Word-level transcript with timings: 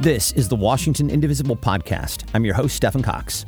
This 0.00 0.32
is 0.32 0.48
the 0.48 0.56
Washington 0.56 1.10
Indivisible 1.10 1.56
podcast. 1.56 2.24
I'm 2.32 2.42
your 2.46 2.54
host, 2.54 2.74
Stephen 2.74 3.02
Cox. 3.02 3.44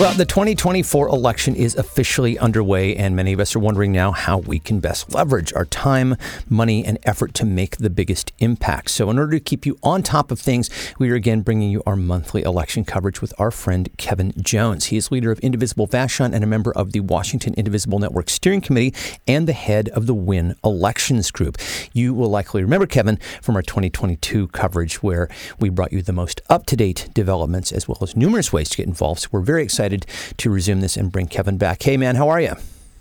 Well, 0.00 0.14
the 0.14 0.24
2024 0.24 1.08
election 1.08 1.54
is 1.54 1.76
officially 1.76 2.38
underway, 2.38 2.96
and 2.96 3.14
many 3.14 3.34
of 3.34 3.38
us 3.38 3.54
are 3.54 3.58
wondering 3.58 3.92
now 3.92 4.12
how 4.12 4.38
we 4.38 4.58
can 4.58 4.80
best 4.80 5.12
leverage 5.12 5.52
our 5.52 5.66
time, 5.66 6.16
money, 6.48 6.82
and 6.82 6.98
effort 7.02 7.34
to 7.34 7.44
make 7.44 7.76
the 7.76 7.90
biggest 7.90 8.32
impact. 8.38 8.88
So, 8.92 9.10
in 9.10 9.18
order 9.18 9.32
to 9.32 9.40
keep 9.40 9.66
you 9.66 9.78
on 9.82 10.02
top 10.02 10.30
of 10.30 10.40
things, 10.40 10.70
we 10.98 11.10
are 11.10 11.16
again 11.16 11.42
bringing 11.42 11.70
you 11.70 11.82
our 11.84 11.96
monthly 11.96 12.40
election 12.44 12.82
coverage 12.82 13.20
with 13.20 13.34
our 13.38 13.50
friend 13.50 13.90
Kevin 13.98 14.32
Jones. 14.40 14.86
He 14.86 14.96
is 14.96 15.10
leader 15.10 15.30
of 15.30 15.38
Indivisible 15.40 15.86
Vashon 15.86 16.32
and 16.32 16.42
a 16.42 16.46
member 16.46 16.72
of 16.72 16.92
the 16.92 17.00
Washington 17.00 17.52
Indivisible 17.58 17.98
Network 17.98 18.30
Steering 18.30 18.62
Committee 18.62 18.94
and 19.28 19.46
the 19.46 19.52
head 19.52 19.90
of 19.90 20.06
the 20.06 20.14
WIN 20.14 20.54
Elections 20.64 21.30
Group. 21.30 21.58
You 21.92 22.14
will 22.14 22.30
likely 22.30 22.62
remember 22.62 22.86
Kevin 22.86 23.18
from 23.42 23.54
our 23.54 23.62
2022 23.62 24.48
coverage, 24.48 25.02
where 25.02 25.28
we 25.58 25.68
brought 25.68 25.92
you 25.92 26.00
the 26.00 26.14
most 26.14 26.40
up 26.48 26.64
to 26.64 26.74
date 26.76 27.10
developments 27.12 27.70
as 27.70 27.86
well 27.86 27.98
as 28.00 28.16
numerous 28.16 28.50
ways 28.50 28.70
to 28.70 28.78
get 28.78 28.86
involved. 28.86 29.20
So, 29.20 29.28
we're 29.30 29.40
very 29.42 29.62
excited 29.62 29.89
excited 29.92 30.36
to 30.38 30.50
resume 30.50 30.80
this 30.80 30.96
and 30.96 31.10
bring 31.12 31.26
Kevin 31.26 31.58
back. 31.58 31.82
Hey, 31.82 31.96
man, 31.96 32.16
how 32.16 32.28
are 32.28 32.40
you? 32.40 32.54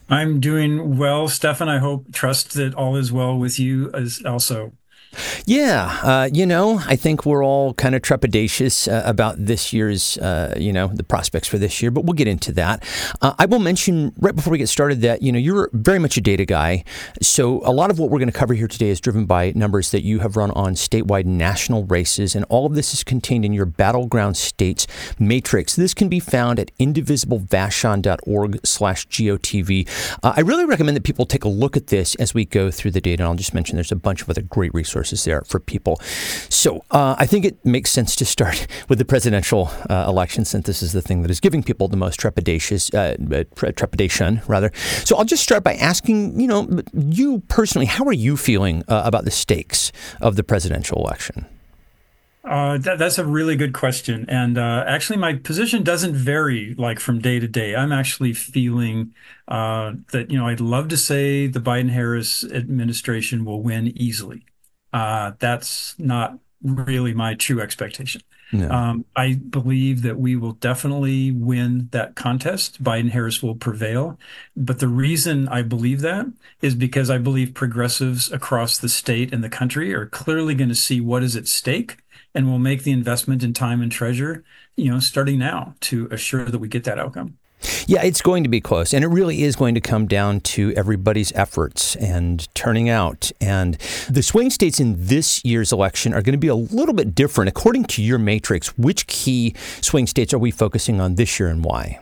I'm 0.10 0.40
doing 0.40 0.98
well, 0.98 1.28
Stefan. 1.28 1.70
I 1.70 1.78
hope, 1.78 2.12
trust 2.12 2.54
that 2.54 2.74
all 2.74 2.96
is 2.96 3.12
well 3.12 3.38
with 3.38 3.60
you 3.60 3.92
as 3.94 4.22
also. 4.26 4.74
Yeah, 5.46 6.00
uh, 6.04 6.30
you 6.32 6.46
know, 6.46 6.80
I 6.86 6.96
think 6.96 7.26
we're 7.26 7.44
all 7.44 7.74
kind 7.74 7.96
of 7.96 8.04
trepidatious 8.04 8.92
uh, 8.92 9.02
about 9.06 9.44
this 9.44 9.74
year's, 9.74 10.20
uh, 10.20 10.54
you 10.58 10.72
know, 10.72 10.88
the 10.88 11.04
prospects 11.04 11.48
for 11.48 11.58
this 11.58 11.82
year, 11.82 11.90
but 11.90 12.06
we'll 12.06 12.14
get 12.14 12.28
into 12.28 12.52
that. 12.54 12.84
Uh, 13.20 13.34
I 13.40 13.48
will 13.48 13.58
mention 13.58 14.14
right 14.20 14.36
before 14.36 14.52
we 14.52 14.60
get 14.60 14.70
started 14.70 15.02
that, 15.02 15.24
you 15.24 15.32
know, 15.32 15.40
you're 15.40 15.72
very 15.74 15.98
much 15.98 16.18
a 16.18 16.22
data 16.22 16.46
guy. 16.46 16.84
So 17.22 17.62
a 17.66 17.72
lot 17.72 17.90
of 17.90 17.98
what 17.98 18.12
we're 18.12 18.20
going 18.20 18.32
to 18.32 18.38
cover 18.38 18.54
here 18.54 18.68
today 18.68 18.90
is 18.90 19.02
driven 19.02 19.26
by 19.26 19.52
numbers 19.56 19.90
that 19.92 20.04
you 20.04 20.20
have 20.20 20.38
run 20.38 20.52
on 20.52 20.76
statewide 20.76 21.26
national 21.26 21.86
races, 21.86 22.36
and 22.36 22.46
all 22.50 22.68
of 22.68 22.76
this 22.76 22.94
is 22.94 23.04
contained 23.04 23.46
in 23.46 23.54
your 23.54 23.66
Battleground 23.66 24.38
States 24.38 24.86
matrix. 25.18 25.76
This 25.76 25.96
can 25.96 26.10
be 26.10 26.20
found 26.20 26.60
at 26.60 26.76
indivisiblevashon.org 26.78 28.60
slash 28.64 29.08
GOTV. 29.08 30.18
Uh, 30.22 30.34
I 30.38 30.42
really 30.42 30.66
recommend 30.66 30.96
that 30.96 31.04
people 31.04 31.26
take 31.26 31.44
a 31.44 31.50
look 31.50 31.76
at 31.76 31.88
this 31.88 32.14
as 32.16 32.36
we 32.36 32.46
go 32.46 32.70
through 32.70 32.92
the 32.92 33.02
data, 33.02 33.24
and 33.24 33.30
I'll 33.30 33.36
just 33.36 33.56
mention 33.56 33.76
there's 33.76 33.92
a 33.92 33.96
bunch 33.96 34.22
of 34.22 34.30
other 34.30 34.44
great 34.44 34.72
resources 34.74 34.99
resources 35.00 35.24
there 35.24 35.42
for 35.42 35.60
people. 35.60 35.98
So 36.50 36.84
uh, 36.92 37.16
I 37.18 37.26
think 37.26 37.46
it 37.46 37.64
makes 37.66 37.92
sense 37.92 38.16
to 38.18 38.26
start 38.26 38.68
with 38.90 39.00
the 39.00 39.06
presidential 39.06 39.72
uh, 39.90 40.06
election 40.08 40.46
since 40.46 40.66
this 40.66 40.82
is 40.82 40.94
the 40.94 41.02
thing 41.02 41.22
that 41.22 41.32
is 41.32 41.40
giving 41.40 41.64
people 41.64 41.88
the 41.88 41.98
most 41.98 42.20
trepidatious, 42.20 42.94
uh, 42.94 43.16
uh 43.36 43.72
trepidation, 43.72 44.42
rather. 44.48 44.72
So 45.06 45.16
I'll 45.18 45.26
just 45.26 45.44
start 45.44 45.64
by 45.64 45.76
asking, 45.76 46.40
you 46.40 46.48
know, 46.48 46.68
you 46.94 47.40
personally, 47.48 47.86
how 47.86 48.06
are 48.06 48.14
you 48.14 48.38
feeling 48.38 48.84
uh, 48.88 49.04
about 49.06 49.26
the 49.26 49.32
stakes 49.32 49.92
of 50.22 50.36
the 50.36 50.44
presidential 50.44 50.98
election? 50.98 51.46
Uh, 52.44 52.78
that, 52.78 52.98
that's 52.98 53.20
a 53.20 53.26
really 53.26 53.56
good 53.58 53.74
question, 53.74 54.26
and 54.30 54.58
uh, 54.58 54.84
actually, 54.88 55.18
my 55.18 55.34
position 55.34 55.84
doesn't 55.84 56.16
vary 56.16 56.74
like 56.78 57.00
from 57.00 57.20
day 57.20 57.38
to 57.38 57.48
day. 57.48 57.76
I'm 57.76 57.92
actually 57.92 58.34
feeling 58.34 59.14
uh, 59.50 59.94
that 60.14 60.32
you 60.32 60.38
know 60.40 60.48
I'd 60.48 60.62
love 60.62 60.88
to 60.88 60.98
say 60.98 61.48
the 61.48 61.60
Biden-Harris 61.60 62.46
administration 62.46 63.44
will 63.44 63.62
win 63.62 63.88
easily, 63.96 64.46
uh, 64.94 65.34
that's 65.40 65.96
not 65.98 66.38
really 66.62 67.14
my 67.14 67.36
true 67.36 67.62
expectation. 67.62 68.22
Um, 68.72 69.06
I 69.16 69.36
believe 69.36 70.02
that 70.02 70.18
we 70.18 70.36
will 70.36 70.54
definitely 70.54 71.32
win 71.32 71.90
that 71.92 72.16
contest. 72.16 72.84
Biden 72.84 73.12
Harris 73.12 73.44
will 73.44 73.56
prevail. 73.56 74.18
But 74.58 74.80
the 74.80 74.88
reason 74.88 75.48
I 75.48 75.62
believe 75.62 76.02
that 76.02 76.26
is 76.62 76.74
because 76.74 77.10
I 77.10 77.20
believe 77.20 77.54
progressives 77.54 78.32
across 78.32 78.78
the 78.78 78.90
state 78.90 79.32
and 79.32 79.44
the 79.44 79.50
country 79.50 79.94
are 79.94 80.08
clearly 80.08 80.56
going 80.56 80.70
to 80.70 80.76
see 80.76 81.00
what 81.00 81.24
is 81.24 81.36
at 81.36 81.48
stake 81.48 81.98
and 82.34 82.48
will 82.48 82.60
make 82.60 82.84
the 82.84 82.92
investment 82.92 83.44
in 83.44 83.54
time 83.54 83.82
and 83.82 83.92
treasure, 83.92 84.44
you 84.76 84.92
know, 84.92 85.00
starting 85.00 85.40
now 85.40 85.76
to 85.82 86.08
assure 86.12 86.46
that 86.46 86.60
we 86.60 86.68
get 86.68 86.84
that 86.86 87.00
outcome. 87.00 87.38
Yeah, 87.88 88.04
it's 88.04 88.22
going 88.22 88.44
to 88.44 88.50
be 88.50 88.62
close. 88.62 88.94
And 88.94 89.04
it 89.04 89.08
really 89.08 89.44
is 89.44 89.56
going 89.56 89.76
to 89.76 89.82
come 89.82 90.08
down 90.08 90.42
to 90.42 90.74
everybody's 90.76 91.32
efforts 91.34 91.96
and 91.98 92.48
turning 92.56 92.90
out. 92.90 93.32
And 93.42 93.76
the 94.10 94.24
swing 94.24 94.50
states 94.50 94.80
in 94.80 94.96
this 94.98 95.44
year's 95.44 95.72
election 95.72 96.14
are 96.14 96.22
going 96.22 96.34
to 96.34 96.40
be 96.40 96.48
a 96.48 96.56
little 96.56 96.94
bit 96.94 97.16
different. 97.16 97.50
According 97.50 97.86
to 97.86 98.04
your 98.04 98.20
matrix, 98.20 98.78
which 98.78 99.08
key 99.08 99.56
swing 99.82 100.08
states 100.08 100.34
are 100.34 100.40
we 100.40 100.52
focusing 100.52 101.02
on 101.02 101.16
this 101.16 101.40
year 101.40 101.50
and 101.50 101.64
why? 101.64 102.00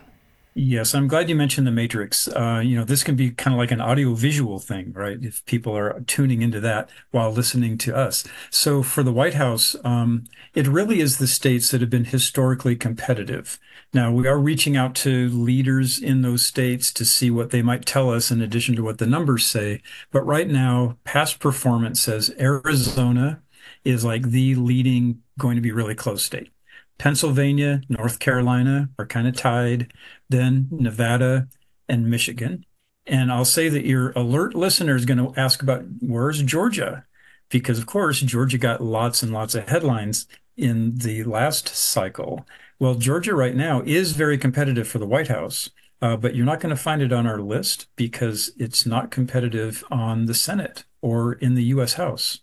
Yes, 0.60 0.92
I'm 0.92 1.06
glad 1.06 1.28
you 1.28 1.36
mentioned 1.36 1.68
the 1.68 1.70
Matrix. 1.70 2.26
Uh, 2.26 2.60
you 2.64 2.74
know, 2.76 2.82
this 2.82 3.04
can 3.04 3.14
be 3.14 3.30
kind 3.30 3.54
of 3.54 3.58
like 3.58 3.70
an 3.70 3.80
audio 3.80 4.14
visual 4.14 4.58
thing, 4.58 4.92
right? 4.92 5.16
If 5.22 5.44
people 5.44 5.76
are 5.76 6.00
tuning 6.08 6.42
into 6.42 6.58
that 6.58 6.90
while 7.12 7.30
listening 7.30 7.78
to 7.78 7.94
us. 7.94 8.24
So 8.50 8.82
for 8.82 9.04
the 9.04 9.12
White 9.12 9.34
House, 9.34 9.76
um, 9.84 10.24
it 10.56 10.66
really 10.66 10.98
is 10.98 11.18
the 11.18 11.28
states 11.28 11.70
that 11.70 11.80
have 11.80 11.90
been 11.90 12.06
historically 12.06 12.74
competitive. 12.74 13.60
Now, 13.94 14.10
we 14.10 14.26
are 14.26 14.36
reaching 14.36 14.76
out 14.76 14.96
to 14.96 15.28
leaders 15.28 15.96
in 16.00 16.22
those 16.22 16.44
states 16.44 16.92
to 16.94 17.04
see 17.04 17.30
what 17.30 17.50
they 17.50 17.62
might 17.62 17.86
tell 17.86 18.10
us 18.10 18.32
in 18.32 18.42
addition 18.42 18.74
to 18.74 18.82
what 18.82 18.98
the 18.98 19.06
numbers 19.06 19.46
say. 19.46 19.80
But 20.10 20.26
right 20.26 20.48
now, 20.48 20.98
past 21.04 21.38
performance 21.38 22.00
says 22.00 22.34
Arizona 22.36 23.42
is 23.84 24.04
like 24.04 24.30
the 24.30 24.56
leading, 24.56 25.22
going 25.38 25.54
to 25.54 25.62
be 25.62 25.70
really 25.70 25.94
close 25.94 26.24
state. 26.24 26.50
Pennsylvania, 26.98 27.80
North 27.88 28.18
Carolina 28.18 28.90
are 28.98 29.06
kind 29.06 29.28
of 29.28 29.36
tied, 29.36 29.92
then 30.28 30.68
Nevada 30.70 31.48
and 31.88 32.10
Michigan. 32.10 32.64
And 33.06 33.32
I'll 33.32 33.44
say 33.44 33.68
that 33.68 33.86
your 33.86 34.10
alert 34.10 34.54
listener 34.54 34.94
is 34.94 35.06
going 35.06 35.18
to 35.18 35.40
ask 35.40 35.62
about 35.62 35.84
where's 36.00 36.42
Georgia? 36.42 37.04
Because, 37.48 37.78
of 37.78 37.86
course, 37.86 38.20
Georgia 38.20 38.58
got 38.58 38.82
lots 38.82 39.22
and 39.22 39.32
lots 39.32 39.54
of 39.54 39.68
headlines 39.68 40.26
in 40.56 40.96
the 40.98 41.24
last 41.24 41.68
cycle. 41.68 42.46
Well, 42.78 42.96
Georgia 42.96 43.34
right 43.34 43.54
now 43.54 43.80
is 43.82 44.12
very 44.12 44.36
competitive 44.36 44.86
for 44.86 44.98
the 44.98 45.06
White 45.06 45.28
House, 45.28 45.70
uh, 46.02 46.16
but 46.16 46.34
you're 46.34 46.44
not 46.44 46.60
going 46.60 46.74
to 46.74 46.80
find 46.80 47.00
it 47.00 47.12
on 47.12 47.26
our 47.26 47.40
list 47.40 47.86
because 47.96 48.52
it's 48.58 48.84
not 48.84 49.10
competitive 49.10 49.82
on 49.90 50.26
the 50.26 50.34
Senate 50.34 50.84
or 51.00 51.32
in 51.34 51.54
the 51.54 51.64
U.S. 51.64 51.94
House. 51.94 52.40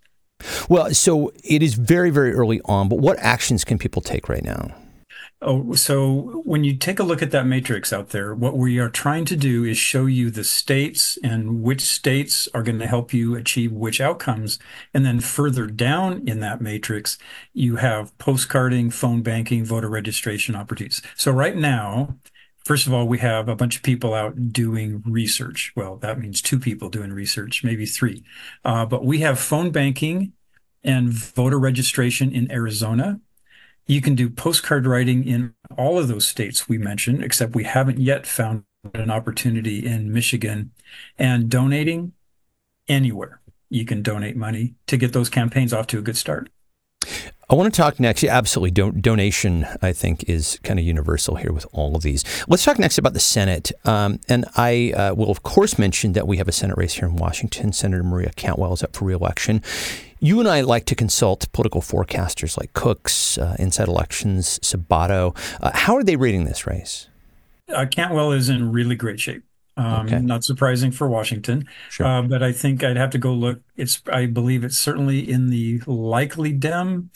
Well, 0.70 0.94
so 0.94 1.32
it 1.44 1.62
is 1.62 1.76
very, 1.76 2.10
very 2.10 2.34
early 2.34 2.62
on, 2.66 2.90
but 2.90 3.00
what 3.00 3.18
actions 3.20 3.64
can 3.64 3.78
people 3.78 4.02
take 4.02 4.30
right 4.30 4.44
now? 4.44 4.76
Oh, 5.42 5.74
so 5.74 6.42
when 6.44 6.64
you 6.64 6.76
take 6.76 6.98
a 6.98 7.04
look 7.04 7.22
at 7.22 7.32
that 7.32 7.46
matrix 7.46 7.94
out 7.94 8.10
there, 8.10 8.34
what 8.34 8.58
we 8.58 8.80
are 8.80 8.90
trying 8.90 9.26
to 9.26 9.36
do 9.36 9.64
is 9.64 9.78
show 9.78 10.06
you 10.06 10.32
the 10.32 10.44
states 10.44 11.20
and 11.24 11.62
which 11.62 11.82
states 11.82 12.48
are 12.54 12.64
going 12.64 12.80
to 12.80 12.88
help 12.88 13.14
you 13.14 13.36
achieve 13.36 13.72
which 13.72 14.02
outcomes. 14.02 14.58
And 14.94 15.06
then 15.06 15.20
further 15.20 15.68
down 15.68 16.28
in 16.28 16.40
that 16.40 16.62
matrix, 16.62 17.18
you 17.54 17.76
have 17.76 18.18
postcarding, 18.18 18.92
phone 18.94 19.22
banking, 19.22 19.66
voter 19.66 19.90
registration 19.90 20.56
opportunities. 20.56 21.02
So 21.16 21.32
right 21.32 21.56
now, 21.56 22.16
First 22.66 22.88
of 22.88 22.94
all, 22.94 23.08
we 23.08 23.20
have 23.20 23.48
a 23.48 23.56
bunch 23.56 23.76
of 23.76 23.84
people 23.84 24.16
out 24.16 24.52
doing 24.52 25.04
research. 25.06 25.72
Well, 25.76 25.98
that 25.98 26.20
means 26.20 26.42
two 26.42 26.60
people 26.60 26.90
doing 26.90 27.14
research, 27.14 27.64
maybe 27.64 27.86
three. 27.86 28.24
Uh, 28.64 28.88
but 28.88 29.06
we 29.06 29.20
have 29.20 29.40
phone 29.40 29.70
banking 29.70 30.34
and 30.84 31.10
voter 31.10 31.60
registration 31.60 32.32
in 32.32 32.52
Arizona. 32.52 33.20
You 33.86 34.02
can 34.02 34.16
do 34.16 34.32
postcard 34.32 34.88
writing 34.88 35.28
in 35.28 35.54
all 35.78 36.00
of 36.00 36.08
those 36.08 36.28
states 36.28 36.68
we 36.68 36.80
mentioned, 36.80 37.24
except 37.24 37.54
we 37.54 37.66
haven't 37.66 38.00
yet 38.00 38.26
found 38.26 38.64
an 38.96 39.12
opportunity 39.12 39.86
in 39.86 40.12
Michigan. 40.12 40.72
And 41.20 41.50
donating 41.50 42.14
anywhere, 42.88 43.42
you 43.70 43.86
can 43.86 44.02
donate 44.02 44.36
money 44.36 44.74
to 44.88 44.98
get 44.98 45.14
those 45.14 45.30
campaigns 45.30 45.72
off 45.72 45.86
to 45.88 46.00
a 46.00 46.02
good 46.02 46.18
start. 46.18 46.50
I 47.48 47.54
want 47.54 47.72
to 47.72 47.78
talk 47.78 48.00
next. 48.00 48.24
Yeah, 48.24 48.36
absolutely. 48.36 48.72
Don- 48.72 49.02
donation, 49.02 49.68
I 49.82 49.94
think, 49.94 50.28
is 50.28 50.60
kind 50.64 50.80
of 50.80 50.86
universal 50.86 51.36
here 51.36 51.52
with 51.52 51.68
all 51.74 51.96
of 51.96 52.02
these. 52.02 52.24
Let's 52.48 52.66
talk 52.66 52.80
next 52.80 52.98
about 52.98 53.14
the 53.14 53.20
Senate. 53.20 53.72
Um, 53.86 54.20
and 54.28 54.46
I 54.56 54.94
uh, 54.94 55.14
will, 55.14 55.30
of 55.30 55.44
course, 55.44 55.78
mention 55.78 56.14
that 56.14 56.28
we 56.28 56.38
have 56.38 56.48
a 56.48 56.52
Senate 56.52 56.76
race 56.76 56.94
here 56.96 57.08
in 57.08 57.18
Washington. 57.18 57.72
Senator 57.72 58.04
Maria 58.04 58.32
Cantwell 58.36 58.74
is 58.74 58.82
up 58.82 58.96
for 58.96 59.06
reelection. 59.06 59.62
You 60.20 60.40
and 60.40 60.50
I 60.50 60.62
like 60.62 60.86
to 60.86 60.96
consult 60.96 61.52
political 61.52 61.82
forecasters 61.82 62.58
like 62.58 62.74
Cooks, 62.74 63.38
uh, 63.38 63.56
Inside 63.60 63.90
Elections, 63.90 64.58
Sabato. 64.60 65.38
Uh, 65.62 65.72
how 65.74 65.96
are 65.96 66.04
they 66.04 66.16
rating 66.16 66.46
this 66.46 66.66
race? 66.66 67.10
Uh, 67.72 67.86
Cantwell 67.86 68.32
is 68.32 68.50
in 68.50 68.72
really 68.72 68.96
great 68.96 69.20
shape. 69.20 69.44
Um, 69.78 70.06
okay. 70.06 70.20
Not 70.20 70.44
surprising 70.44 70.92
for 70.92 71.08
Washington, 71.08 71.68
sure. 71.90 72.06
uh, 72.06 72.22
but 72.22 72.42
I 72.42 72.54
think 72.54 72.84
I'd 72.84 72.96
have 72.96 73.10
to 73.10 73.18
go 73.18 73.34
look. 73.34 73.60
It's 73.76 74.02
I 74.12 74.26
believe 74.26 74.64
it's 74.64 74.78
certainly 74.78 75.20
in 75.30 75.50
the 75.50 75.82
likely 75.86 76.54
Dem. 76.54 77.10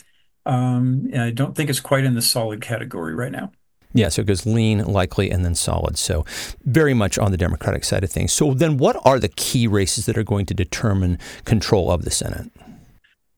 Um, 0.44 1.08
I 1.16 1.30
don't 1.30 1.56
think 1.56 1.70
it's 1.70 1.80
quite 1.80 2.04
in 2.04 2.14
the 2.14 2.22
solid 2.22 2.60
category 2.60 3.14
right 3.14 3.32
now. 3.32 3.52
Yeah, 3.92 4.08
so 4.08 4.22
it 4.22 4.26
goes 4.26 4.46
lean, 4.46 4.84
likely, 4.84 5.30
and 5.30 5.44
then 5.44 5.54
solid. 5.54 5.98
So 5.98 6.24
very 6.64 6.94
much 6.94 7.18
on 7.18 7.32
the 7.32 7.36
Democratic 7.36 7.84
side 7.84 8.04
of 8.04 8.10
things. 8.10 8.32
So 8.32 8.54
then, 8.54 8.76
what 8.76 8.96
are 9.04 9.18
the 9.18 9.28
key 9.28 9.66
races 9.66 10.06
that 10.06 10.16
are 10.16 10.22
going 10.22 10.46
to 10.46 10.54
determine 10.54 11.18
control 11.44 11.90
of 11.90 12.04
the 12.04 12.10
Senate? 12.10 12.50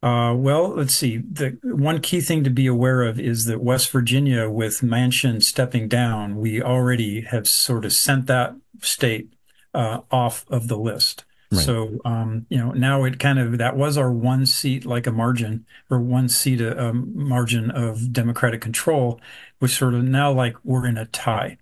Uh, 0.03 0.35
well, 0.35 0.71
let's 0.71 0.95
see. 0.95 1.19
The 1.19 1.59
one 1.63 2.01
key 2.01 2.21
thing 2.21 2.43
to 2.43 2.51
be 2.51 2.67
aware 2.67 3.03
of 3.03 3.21
is 3.21 3.45
that 3.45 3.63
West 3.63 3.91
Virginia, 3.91 4.51
with 4.51 4.81
Manchin 4.81 5.41
stepping 5.43 5.87
down, 5.87 6.37
we 6.39 6.61
already 6.61 7.21
have 7.21 7.47
sort 7.47 7.85
of 7.85 7.93
sent 7.93 8.27
that 8.27 8.57
state 8.85 9.33
uh, 9.75 10.01
off 10.11 10.45
of 10.49 10.69
the 10.69 10.77
list. 10.77 11.25
Right. 11.51 11.65
So, 11.65 11.99
um, 12.05 12.47
you 12.49 12.57
know, 12.57 12.73
now 12.73 13.05
it 13.05 13.19
kind 13.19 13.39
of 13.39 13.59
that 13.59 13.77
was 13.77 13.99
our 13.99 14.11
one 14.11 14.47
seat, 14.47 14.87
like 14.87 15.07
a 15.07 15.13
margin 15.13 15.67
or 15.91 16.01
one 16.01 16.29
seat, 16.29 16.61
a, 16.61 16.89
a 16.89 16.93
margin 16.95 17.71
of 17.71 18.13
Democratic 18.13 18.63
control, 18.63 19.21
which 19.59 19.73
sort 19.73 19.95
of 19.95 20.03
now 20.03 20.33
like 20.33 20.57
we're 20.65 20.87
in 20.87 20.97
a 20.97 21.07
tie. 21.07 21.59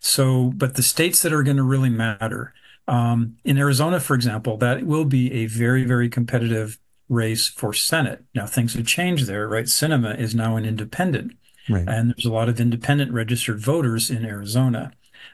So, 0.00 0.52
but 0.56 0.74
the 0.74 0.82
states 0.82 1.22
that 1.22 1.32
are 1.32 1.42
going 1.42 1.58
to 1.58 1.62
really 1.62 1.90
matter 1.90 2.54
um, 2.88 3.36
in 3.44 3.56
Arizona, 3.56 4.00
for 4.00 4.14
example, 4.14 4.56
that 4.56 4.82
will 4.84 5.04
be 5.04 5.32
a 5.32 5.46
very, 5.46 5.84
very 5.84 6.08
competitive 6.08 6.78
race 7.08 7.48
for 7.48 7.72
Senate. 7.72 8.24
Now, 8.34 8.46
things 8.46 8.74
have 8.74 8.86
changed 8.86 9.26
there, 9.26 9.48
right? 9.48 9.66
Sinema 9.66 10.18
is 10.18 10.34
now 10.34 10.56
an 10.56 10.64
independent, 10.64 11.32
right. 11.68 11.86
and 11.86 12.10
there's 12.10 12.24
a 12.24 12.32
lot 12.32 12.48
of 12.48 12.58
independent 12.58 13.12
registered 13.12 13.60
voters 13.60 14.10
in 14.10 14.24
Arizona. 14.24 14.90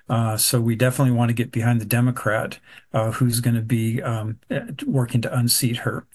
Uh, 0.09 0.37
so 0.37 0.61
we 0.61 0.77
definitely 0.77 1.13
want 1.13 1.29
to 1.29 1.35
get 1.35 1.51
behind 1.51 1.81
the 1.81 1.87
Democrat 1.87 2.59
uh, 2.93 3.13
who's 3.13 3.41
going 3.41 3.57
to 3.57 3.63
be 3.63 4.03
um, 4.03 4.39
working 4.87 5.21
to 5.21 5.37
unseat 5.37 5.79
her. 5.79 6.07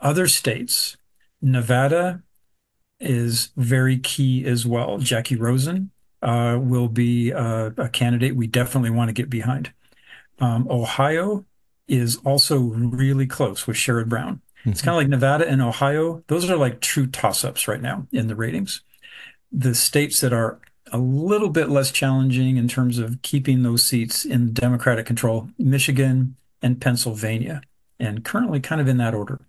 Other 0.00 0.26
states, 0.26 0.96
Nevada 1.40 2.22
is 2.98 3.50
very 3.56 3.98
key 3.98 4.44
as 4.44 4.66
well. 4.66 4.98
Jackie 4.98 5.36
Rosen 5.36 5.90
uh, 6.22 6.58
will 6.60 6.88
be 6.88 7.32
uh, 7.32 7.70
a 7.76 7.88
candidate 7.88 8.36
we 8.36 8.46
definitely 8.46 8.90
want 8.90 9.08
to 9.08 9.14
get 9.14 9.30
behind. 9.30 9.72
Um, 10.38 10.66
Ohio 10.70 11.44
is 11.88 12.16
also 12.24 12.58
really 12.58 13.26
close 13.26 13.66
with 13.66 13.76
Sherrod 13.76 14.08
Brown. 14.08 14.40
Mm-hmm. 14.60 14.70
It's 14.70 14.82
kind 14.82 14.96
of 14.96 15.00
like 15.00 15.08
Nevada 15.08 15.48
and 15.48 15.62
Ohio. 15.62 16.24
Those 16.26 16.50
are 16.50 16.56
like 16.56 16.80
true 16.80 17.06
toss 17.06 17.44
ups 17.44 17.68
right 17.68 17.80
now 17.80 18.06
in 18.12 18.26
the 18.26 18.34
ratings. 18.34 18.82
The 19.52 19.74
states 19.74 20.20
that 20.20 20.32
are 20.32 20.58
a 20.96 20.98
little 20.98 21.50
bit 21.50 21.68
less 21.68 21.90
challenging 21.90 22.56
in 22.56 22.68
terms 22.68 22.98
of 22.98 23.20
keeping 23.20 23.62
those 23.62 23.82
seats 23.82 24.24
in 24.24 24.54
Democratic 24.54 25.04
control 25.04 25.50
Michigan 25.58 26.36
and 26.62 26.80
Pennsylvania, 26.80 27.60
and 28.00 28.24
currently 28.24 28.60
kind 28.60 28.80
of 28.80 28.88
in 28.88 28.96
that 28.96 29.14
order. 29.14 29.40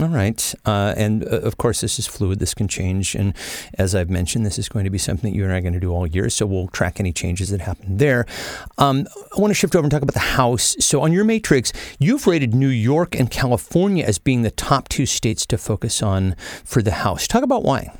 All 0.00 0.08
right. 0.08 0.54
Uh, 0.64 0.94
and 0.96 1.24
uh, 1.24 1.40
of 1.40 1.58
course, 1.58 1.82
this 1.82 1.98
is 1.98 2.06
fluid. 2.06 2.38
This 2.38 2.54
can 2.54 2.66
change. 2.66 3.14
And 3.14 3.34
as 3.78 3.94
I've 3.94 4.08
mentioned, 4.08 4.46
this 4.46 4.58
is 4.58 4.68
going 4.68 4.84
to 4.84 4.90
be 4.90 4.98
something 4.98 5.34
you 5.34 5.44
and 5.44 5.52
I 5.52 5.58
are 5.58 5.60
going 5.60 5.74
to 5.74 5.80
do 5.80 5.92
all 5.92 6.06
year. 6.06 6.30
So 6.30 6.46
we'll 6.46 6.68
track 6.68 6.98
any 6.98 7.12
changes 7.12 7.50
that 7.50 7.60
happen 7.60 7.98
there. 7.98 8.24
Um, 8.78 9.06
I 9.36 9.40
want 9.40 9.50
to 9.50 9.54
shift 9.54 9.76
over 9.76 9.84
and 9.84 9.90
talk 9.90 10.02
about 10.02 10.14
the 10.14 10.20
House. 10.20 10.76
So 10.80 11.02
on 11.02 11.12
your 11.12 11.24
matrix, 11.24 11.74
you've 11.98 12.26
rated 12.26 12.54
New 12.54 12.68
York 12.68 13.14
and 13.14 13.30
California 13.30 14.04
as 14.04 14.18
being 14.18 14.42
the 14.42 14.50
top 14.50 14.88
two 14.88 15.04
states 15.04 15.44
to 15.46 15.58
focus 15.58 16.02
on 16.02 16.36
for 16.64 16.80
the 16.80 16.92
House. 16.92 17.28
Talk 17.28 17.42
about 17.42 17.62
why. 17.62 17.92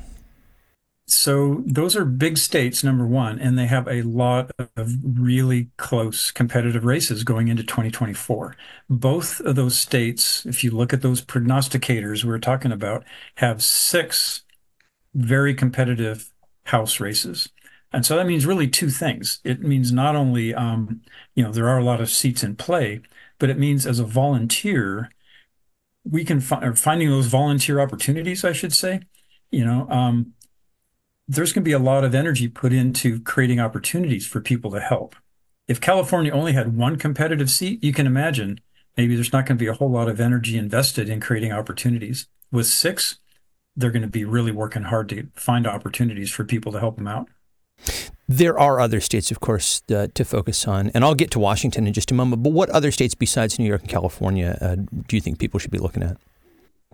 So 1.05 1.63
those 1.65 1.95
are 1.97 2.05
big 2.05 2.37
states, 2.37 2.83
number 2.83 3.05
one, 3.05 3.37
and 3.39 3.57
they 3.57 3.67
have 3.67 3.87
a 3.87 4.03
lot 4.03 4.51
of 4.77 4.95
really 5.03 5.69
close 5.77 6.31
competitive 6.31 6.85
races 6.85 7.23
going 7.25 7.49
into 7.49 7.63
2024. 7.63 8.55
Both 8.89 9.41
of 9.41 9.55
those 9.55 9.77
states, 9.77 10.45
if 10.45 10.63
you 10.63 10.71
look 10.71 10.93
at 10.93 11.01
those 11.01 11.21
prognosticators 11.21 12.23
we 12.23 12.31
are 12.31 12.39
talking 12.39 12.71
about, 12.71 13.03
have 13.35 13.61
six 13.61 14.43
very 15.13 15.53
competitive 15.53 16.31
House 16.65 16.99
races. 16.99 17.49
And 17.91 18.05
so 18.05 18.15
that 18.15 18.25
means 18.25 18.45
really 18.45 18.67
two 18.67 18.89
things. 18.89 19.39
It 19.43 19.61
means 19.61 19.91
not 19.91 20.15
only, 20.15 20.53
um, 20.55 21.01
you 21.35 21.43
know, 21.43 21.51
there 21.51 21.67
are 21.67 21.77
a 21.77 21.83
lot 21.83 22.01
of 22.01 22.09
seats 22.09 22.43
in 22.43 22.55
play, 22.55 23.01
but 23.37 23.49
it 23.49 23.59
means 23.59 23.85
as 23.85 23.99
a 23.99 24.05
volunteer, 24.05 25.11
we 26.03 26.25
can 26.25 26.39
find 26.41 26.77
finding 26.77 27.09
those 27.09 27.27
volunteer 27.27 27.79
opportunities, 27.79 28.43
I 28.43 28.53
should 28.53 28.73
say. 28.73 29.01
You 29.51 29.65
know, 29.65 29.87
um, 29.89 30.33
there's 31.27 31.53
going 31.53 31.63
to 31.63 31.67
be 31.67 31.73
a 31.73 31.79
lot 31.79 32.03
of 32.03 32.13
energy 32.13 32.47
put 32.47 32.73
into 32.73 33.21
creating 33.21 33.59
opportunities 33.59 34.27
for 34.27 34.41
people 34.41 34.71
to 34.71 34.79
help. 34.79 35.15
If 35.67 35.79
California 35.79 36.31
only 36.31 36.53
had 36.53 36.75
one 36.75 36.97
competitive 36.97 37.49
seat, 37.49 37.83
you 37.83 37.93
can 37.93 38.05
imagine 38.05 38.59
maybe 38.97 39.15
there's 39.15 39.31
not 39.31 39.45
going 39.45 39.57
to 39.57 39.63
be 39.63 39.69
a 39.69 39.73
whole 39.73 39.89
lot 39.89 40.09
of 40.09 40.19
energy 40.19 40.57
invested 40.57 41.09
in 41.09 41.21
creating 41.21 41.51
opportunities. 41.51 42.27
With 42.51 42.67
six, 42.67 43.19
they're 43.75 43.91
going 43.91 44.01
to 44.01 44.07
be 44.07 44.25
really 44.25 44.51
working 44.51 44.83
hard 44.83 45.09
to 45.09 45.27
find 45.35 45.65
opportunities 45.65 46.29
for 46.31 46.43
people 46.43 46.71
to 46.73 46.79
help 46.79 46.97
them 46.97 47.07
out. 47.07 47.29
There 48.27 48.57
are 48.57 48.79
other 48.79 48.99
states, 48.99 49.31
of 49.31 49.39
course, 49.39 49.81
uh, 49.89 50.07
to 50.13 50.25
focus 50.25 50.67
on, 50.67 50.91
and 50.93 51.03
I'll 51.03 51.15
get 51.15 51.31
to 51.31 51.39
Washington 51.39 51.87
in 51.87 51.93
just 51.93 52.11
a 52.11 52.13
moment. 52.13 52.43
But 52.43 52.51
what 52.51 52.69
other 52.69 52.91
states 52.91 53.15
besides 53.15 53.59
New 53.59 53.65
York 53.65 53.81
and 53.81 53.89
California 53.89 54.57
uh, 54.61 54.75
do 55.07 55.15
you 55.15 55.21
think 55.21 55.39
people 55.39 55.59
should 55.59 55.71
be 55.71 55.77
looking 55.77 56.03
at? 56.03 56.17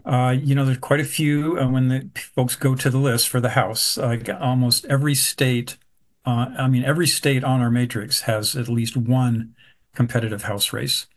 Uh, 0.06 0.36
you 0.38 0.56
know, 0.56 0.66
there's 0.66 0.78
quite 0.78 1.00
a 1.00 1.06
few 1.06 1.60
uh, 1.60 1.68
when 1.68 1.88
the 1.90 2.10
folks 2.36 2.56
go 2.56 2.76
to 2.76 2.90
the 2.90 2.98
list 2.98 3.30
for 3.30 3.40
the 3.40 3.50
House. 3.50 3.98
Like 3.98 4.30
almost 4.30 4.86
every 4.86 5.16
state, 5.16 5.78
uh, 6.26 6.48
I 6.58 6.68
mean, 6.68 6.84
every 6.84 7.08
state 7.08 7.44
on 7.44 7.62
our 7.62 7.70
matrix 7.70 8.22
has 8.22 8.56
at 8.56 8.70
least 8.70 8.98
one 8.98 9.56
competitive 9.96 10.44
House 10.44 10.74
race. 10.74 11.08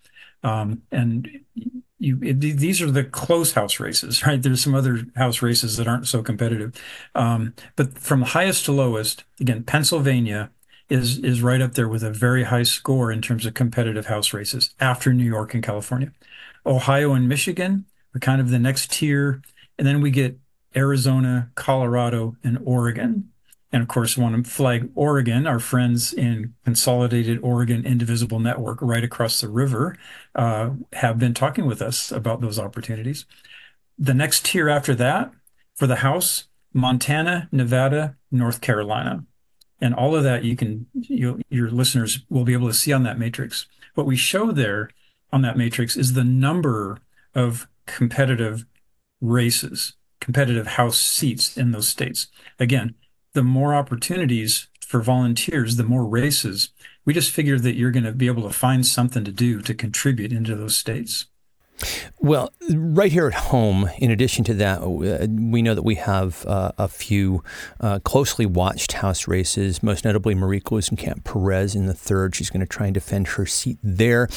Um, 0.43 0.83
and 0.91 1.29
you, 1.99 2.19
it, 2.23 2.41
these 2.41 2.83
are 2.83 2.91
the 2.91 3.05
close 3.05 3.53
House 3.53 3.79
races, 3.79 4.23
right? 4.27 4.43
There's 4.43 4.63
some 4.63 4.75
other 4.75 5.07
House 5.17 5.43
races 5.43 5.77
that 5.77 5.89
aren't 5.89 6.09
so 6.09 6.23
competitive. 6.23 6.75
Um, 7.15 7.55
but 7.77 7.99
from 7.99 8.23
highest 8.23 8.65
to 8.67 8.73
lowest, 8.73 9.25
again, 9.41 9.65
Pennsylvania 9.65 10.51
is 10.91 11.19
is 11.19 11.41
right 11.41 11.63
up 11.63 11.75
there 11.75 11.89
with 11.89 12.03
a 12.03 12.11
very 12.11 12.45
high 12.45 12.65
score 12.65 13.11
in 13.11 13.23
terms 13.23 13.47
of 13.47 13.55
competitive 13.55 14.07
House 14.07 14.35
races 14.35 14.75
after 14.79 15.13
New 15.15 15.25
York 15.25 15.55
and 15.55 15.63
California. 15.63 16.13
Ohio 16.67 17.13
and 17.15 17.29
Michigan 17.29 17.87
kind 18.21 18.41
of 18.41 18.51
the 18.51 18.59
next 18.59 18.93
tier. 18.93 19.43
And 19.79 19.87
then 19.87 20.01
we 20.01 20.11
get 20.11 20.39
Arizona, 20.77 21.51
Colorado, 21.55 22.37
and 22.43 22.59
Oregon. 22.65 23.31
And 23.73 23.83
of 23.83 23.89
course, 23.89 24.19
want 24.19 24.45
to 24.45 24.51
flag 24.51 24.91
Oregon, 24.95 25.47
our 25.47 25.59
friends 25.59 26.13
in 26.13 26.55
Consolidated 26.65 27.39
Oregon 27.43 27.87
Indivisible 27.87 28.39
Network 28.39 28.79
right 28.83 29.03
across 29.03 29.41
the 29.41 29.49
river 29.49 29.97
uh, 30.35 30.71
have 30.93 31.19
been 31.19 31.33
talking 31.33 31.67
with 31.67 31.81
us 31.81 32.13
about 32.13 32.43
those 32.43 32.59
opportunities. 32.59 33.25
The 33.99 34.15
next 34.15 34.45
tier 34.45 34.69
after 34.69 34.95
that 34.97 35.33
for 35.75 35.87
the 35.87 35.97
House, 35.97 36.45
Montana, 36.75 37.49
Nevada, 37.51 38.17
North 38.31 38.61
Carolina. 38.61 39.25
And 39.81 39.95
all 39.95 40.15
of 40.15 40.23
that 40.23 40.45
you 40.45 40.55
can, 40.55 40.87
you, 40.93 41.41
your 41.49 41.71
listeners 41.71 42.21
will 42.29 42.45
be 42.45 42.53
able 42.53 42.69
to 42.69 42.75
see 42.75 42.93
on 42.93 43.03
that 43.05 43.19
matrix. 43.19 43.67
What 43.95 44.07
we 44.07 44.17
show 44.17 44.53
there 44.53 44.91
on 45.33 45.43
that 45.43 45.57
matrix 45.57 45.97
is 45.97 46.13
the 46.13 46.25
number 46.25 46.99
of 47.35 47.67
competitive 47.93 48.65
races, 49.21 49.95
competitive 50.21 50.67
House 50.67 50.99
seats 50.99 51.57
in 51.57 51.73
those 51.73 51.89
states. 51.89 52.29
Again, 52.59 52.95
the 53.35 53.43
more 53.43 53.75
opportunities 53.75 54.69
for 54.87 55.01
volunteers, 55.01 55.77
the 55.77 55.85
more 55.85 56.05
races. 56.05 56.71
We 57.05 57.15
just 57.15 57.31
figure 57.31 57.59
that 57.59 57.77
you're 57.77 57.91
going 57.91 58.05
to 58.05 58.13
be 58.13 58.27
able 58.27 58.43
to 58.43 58.55
find 58.55 58.87
something 58.87 59.25
to 59.25 59.33
do 59.33 59.63
to 59.63 59.75
contribute 59.75 60.33
into 60.33 60.57
those 60.57 60.77
states. 60.77 61.27
Well, 62.21 62.53
right 62.73 63.11
here 63.11 63.27
at 63.27 63.35
home, 63.35 63.91
in 63.99 64.13
addition 64.13 64.45
to 64.45 64.55
that, 64.55 64.81
uh, 64.81 65.27
we 65.29 65.61
know 65.61 65.75
that 65.75 65.83
we 65.83 65.97
have 65.97 66.47
uh, 66.47 66.71
a 66.79 66.87
few 66.87 67.43
uh, 67.81 67.99
closely 68.01 68.47
watched 68.47 68.93
House 68.93 69.27
races, 69.27 69.83
most 69.83 70.05
notably 70.05 70.37
Marie 70.37 70.61
Gluesenkamp 70.61 71.25
Perez 71.25 71.75
in 71.75 71.87
the 71.87 71.95
third. 71.95 72.37
She's 72.37 72.51
going 72.51 72.61
to 72.61 72.67
try 72.67 72.87
and 72.87 72.95
defend 72.95 73.27
her 73.29 73.47
seat 73.47 73.79
there. 73.83 74.29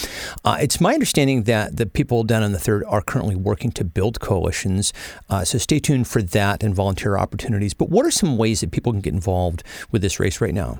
Uh, 0.44 0.58
it's 0.60 0.82
my 0.82 0.94
understanding 0.94 1.44
that 1.44 1.78
the 1.78 1.86
people 1.86 2.24
down 2.24 2.42
in 2.42 2.54
the 2.54 2.60
third 2.60 2.84
are 2.86 3.04
currently 3.04 3.36
working 3.36 3.72
to 3.74 3.84
build 3.84 4.20
coalitions. 4.20 4.92
Uh, 5.30 5.44
so 5.44 5.60
stay 5.60 5.78
tuned 5.78 6.08
for 6.08 6.24
that 6.24 6.64
and 6.64 6.74
volunteer 6.74 7.18
opportunities. 7.18 7.76
But 7.76 7.90
what 7.90 8.06
are 8.06 8.12
some 8.12 8.38
ways 8.38 8.62
that 8.62 8.72
people 8.72 8.94
can 8.94 9.02
get 9.02 9.14
involved 9.14 9.62
with 9.92 10.02
this 10.02 10.20
race 10.20 10.42
right 10.42 10.54
now? 10.54 10.80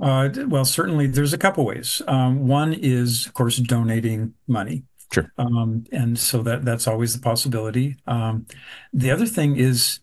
Uh, 0.00 0.28
well, 0.46 0.64
certainly 0.64 1.06
there's 1.06 1.32
a 1.32 1.38
couple 1.38 1.64
ways. 1.64 2.02
Um, 2.06 2.46
one 2.46 2.72
is, 2.72 3.26
of 3.26 3.34
course, 3.34 3.56
donating 3.56 4.34
money. 4.46 4.84
Sure. 5.10 5.32
Um, 5.38 5.84
and 5.90 6.18
so 6.18 6.42
that 6.42 6.64
that's 6.64 6.86
always 6.86 7.14
the 7.14 7.22
possibility. 7.22 7.96
Um, 8.06 8.46
the 8.92 9.10
other 9.10 9.26
thing 9.26 9.56
is 9.56 10.00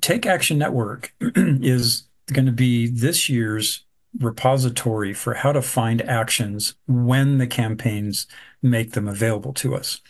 Take 0.00 0.26
Action 0.26 0.58
Network 0.58 1.14
is 1.20 2.08
going 2.32 2.46
to 2.46 2.52
be 2.52 2.88
this 2.88 3.28
year's 3.28 3.84
repository 4.18 5.14
for 5.14 5.34
how 5.34 5.52
to 5.52 5.62
find 5.62 6.02
actions 6.02 6.74
when 6.86 7.38
the 7.38 7.46
campaigns 7.46 8.26
make 8.62 8.92
them 8.92 9.06
available 9.06 9.52
to 9.54 9.76
us. 9.76 10.00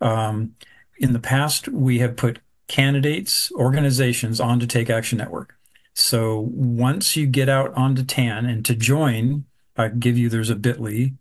Um, 0.00 0.54
in 0.98 1.12
the 1.12 1.18
past, 1.18 1.68
we 1.68 1.98
have 1.98 2.16
put 2.16 2.38
candidates, 2.66 3.52
organizations 3.52 4.40
onto 4.40 4.66
Take 4.66 4.90
Action 4.90 5.18
Network. 5.18 5.54
So 5.94 6.48
once 6.52 7.16
you 7.16 7.26
get 7.26 7.48
out 7.48 7.74
onto 7.74 8.04
TAN 8.04 8.46
and 8.46 8.64
to 8.64 8.74
join, 8.74 9.44
I 9.76 9.88
give 9.88 10.16
you 10.16 10.28
there's 10.28 10.50
a 10.50 10.56
bit.ly 10.56 11.14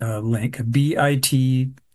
uh, 0.00 0.18
link, 0.18 0.60
bit 0.70 0.98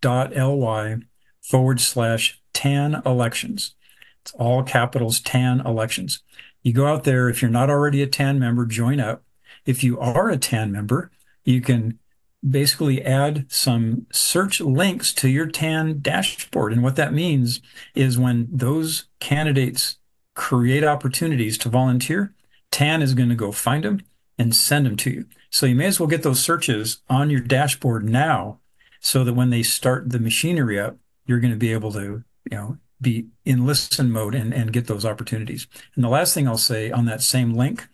ly 0.03 0.97
forward 1.41 1.79
slash 1.79 2.41
tan 2.53 3.01
elections. 3.05 3.75
It's 4.21 4.33
all 4.33 4.63
capitals 4.63 5.19
tan 5.19 5.61
elections. 5.61 6.21
You 6.63 6.73
go 6.73 6.87
out 6.87 7.03
there. 7.03 7.29
If 7.29 7.41
you're 7.41 7.51
not 7.51 7.69
already 7.69 8.01
a 8.01 8.07
TAN 8.07 8.39
member, 8.39 8.65
join 8.65 8.99
up. 8.99 9.23
If 9.65 9.83
you 9.83 9.99
are 9.99 10.29
a 10.29 10.37
TAN 10.37 10.71
member, 10.71 11.11
you 11.43 11.61
can 11.61 11.99
basically 12.47 13.03
add 13.03 13.45
some 13.51 14.07
search 14.11 14.61
links 14.61 15.13
to 15.13 15.29
your 15.29 15.47
TAN 15.47 15.99
dashboard. 16.01 16.73
And 16.73 16.83
what 16.83 16.95
that 16.95 17.13
means 17.13 17.61
is 17.95 18.17
when 18.17 18.47
those 18.51 19.05
candidates 19.19 19.97
create 20.35 20.83
opportunities 20.83 21.57
to 21.59 21.69
volunteer, 21.69 22.33
TAN 22.71 23.01
is 23.01 23.13
going 23.13 23.29
to 23.29 23.35
go 23.35 23.51
find 23.51 23.83
them 23.83 24.01
and 24.37 24.55
send 24.55 24.85
them 24.85 24.97
to 24.97 25.11
you. 25.11 25.25
So 25.49 25.65
you 25.65 25.75
may 25.75 25.87
as 25.87 25.99
well 25.99 26.07
get 26.07 26.23
those 26.23 26.41
searches 26.41 27.01
on 27.09 27.29
your 27.29 27.41
dashboard 27.41 28.07
now 28.07 28.60
so 29.01 29.23
that 29.23 29.33
when 29.33 29.49
they 29.49 29.63
start 29.63 30.09
the 30.09 30.19
machinery 30.19 30.79
up, 30.79 30.95
you're 31.25 31.39
going 31.39 31.51
to 31.51 31.57
be 31.57 31.73
able 31.73 31.91
to, 31.91 32.23
you 32.49 32.57
know, 32.57 32.77
be 33.01 33.25
in 33.43 33.65
listen 33.65 34.11
mode 34.11 34.35
and, 34.35 34.53
and 34.53 34.71
get 34.71 34.87
those 34.87 35.05
opportunities. 35.05 35.67
And 35.95 36.03
the 36.03 36.09
last 36.09 36.33
thing 36.33 36.47
I'll 36.47 36.57
say 36.57 36.91
on 36.91 37.05
that 37.05 37.21
same 37.21 37.53
link, 37.53 37.87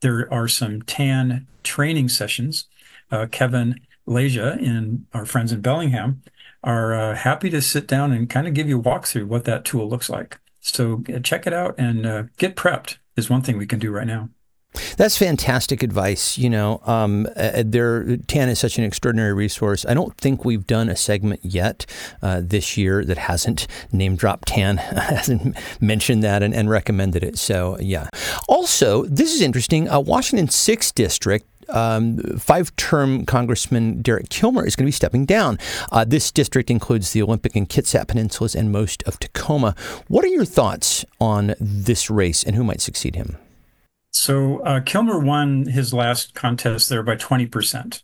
there 0.00 0.32
are 0.32 0.48
some 0.48 0.82
TAN 0.82 1.46
training 1.62 2.08
sessions. 2.08 2.66
Uh, 3.10 3.26
Kevin 3.30 3.80
Leja 4.06 4.60
and 4.60 5.06
our 5.14 5.24
friends 5.24 5.52
in 5.52 5.60
Bellingham 5.60 6.22
are 6.64 6.92
uh, 6.92 7.14
happy 7.14 7.50
to 7.50 7.62
sit 7.62 7.86
down 7.86 8.12
and 8.12 8.28
kind 8.28 8.48
of 8.48 8.54
give 8.54 8.68
you 8.68 8.80
a 8.80 8.82
walkthrough 8.82 9.26
what 9.26 9.44
that 9.44 9.64
tool 9.64 9.88
looks 9.88 10.10
like. 10.10 10.38
So 10.60 11.04
uh, 11.14 11.20
check 11.20 11.46
it 11.46 11.52
out 11.52 11.76
and 11.78 12.04
uh, 12.04 12.24
get 12.36 12.56
prepped 12.56 12.98
is 13.16 13.30
one 13.30 13.42
thing 13.42 13.58
we 13.58 13.66
can 13.66 13.78
do 13.78 13.92
right 13.92 14.06
now. 14.06 14.28
That's 14.96 15.16
fantastic 15.16 15.82
advice. 15.82 16.38
You 16.38 16.50
know, 16.50 16.80
um, 16.84 17.26
uh, 17.36 17.62
there 17.64 18.16
TAN 18.16 18.48
is 18.48 18.58
such 18.58 18.78
an 18.78 18.84
extraordinary 18.84 19.32
resource. 19.32 19.84
I 19.86 19.94
don't 19.94 20.16
think 20.16 20.44
we've 20.44 20.66
done 20.66 20.88
a 20.88 20.96
segment 20.96 21.40
yet 21.42 21.86
uh, 22.22 22.40
this 22.44 22.76
year 22.76 23.04
that 23.04 23.18
hasn't 23.18 23.66
name 23.92 24.16
dropped 24.16 24.48
TAN, 24.48 24.76
hasn't 24.76 25.56
mentioned 25.80 26.22
that 26.22 26.42
and, 26.42 26.54
and, 26.54 26.68
recommended 26.68 27.24
it. 27.24 27.38
So 27.38 27.78
yeah. 27.80 28.08
Also, 28.48 29.04
this 29.04 29.34
is 29.34 29.40
interesting. 29.40 29.88
Uh, 29.88 30.00
Washington 30.00 30.48
Sixth 30.48 30.94
District 30.94 31.46
um, 31.68 32.18
five 32.38 32.74
term 32.76 33.24
Congressman 33.26 34.02
Derek 34.02 34.28
Kilmer 34.28 34.66
is 34.66 34.76
going 34.76 34.84
to 34.84 34.88
be 34.88 34.92
stepping 34.92 35.26
down. 35.26 35.58
Uh, 35.92 36.04
this 36.04 36.30
district 36.30 36.70
includes 36.70 37.12
the 37.12 37.22
Olympic 37.22 37.56
and 37.56 37.68
Kitsap 37.68 38.06
Peninsulas 38.06 38.54
and 38.54 38.72
most 38.72 39.02
of 39.04 39.18
Tacoma. 39.18 39.74
What 40.08 40.24
are 40.24 40.28
your 40.28 40.44
thoughts 40.44 41.04
on 41.20 41.54
this 41.60 42.10
race 42.10 42.42
and 42.42 42.56
who 42.56 42.64
might 42.64 42.80
succeed 42.80 43.16
him? 43.16 43.36
So 44.10 44.60
uh, 44.60 44.80
Kilmer 44.80 45.18
won 45.18 45.66
his 45.66 45.92
last 45.92 46.34
contest 46.34 46.88
there 46.88 47.02
by 47.02 47.16
20%. 47.16 48.02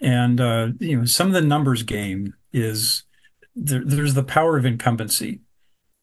And, 0.00 0.40
uh, 0.40 0.68
you 0.78 0.98
know, 0.98 1.04
some 1.04 1.28
of 1.28 1.32
the 1.32 1.40
numbers 1.40 1.82
game 1.82 2.34
is 2.52 3.04
there, 3.54 3.82
there's 3.84 4.14
the 4.14 4.22
power 4.22 4.56
of 4.56 4.66
incumbency. 4.66 5.40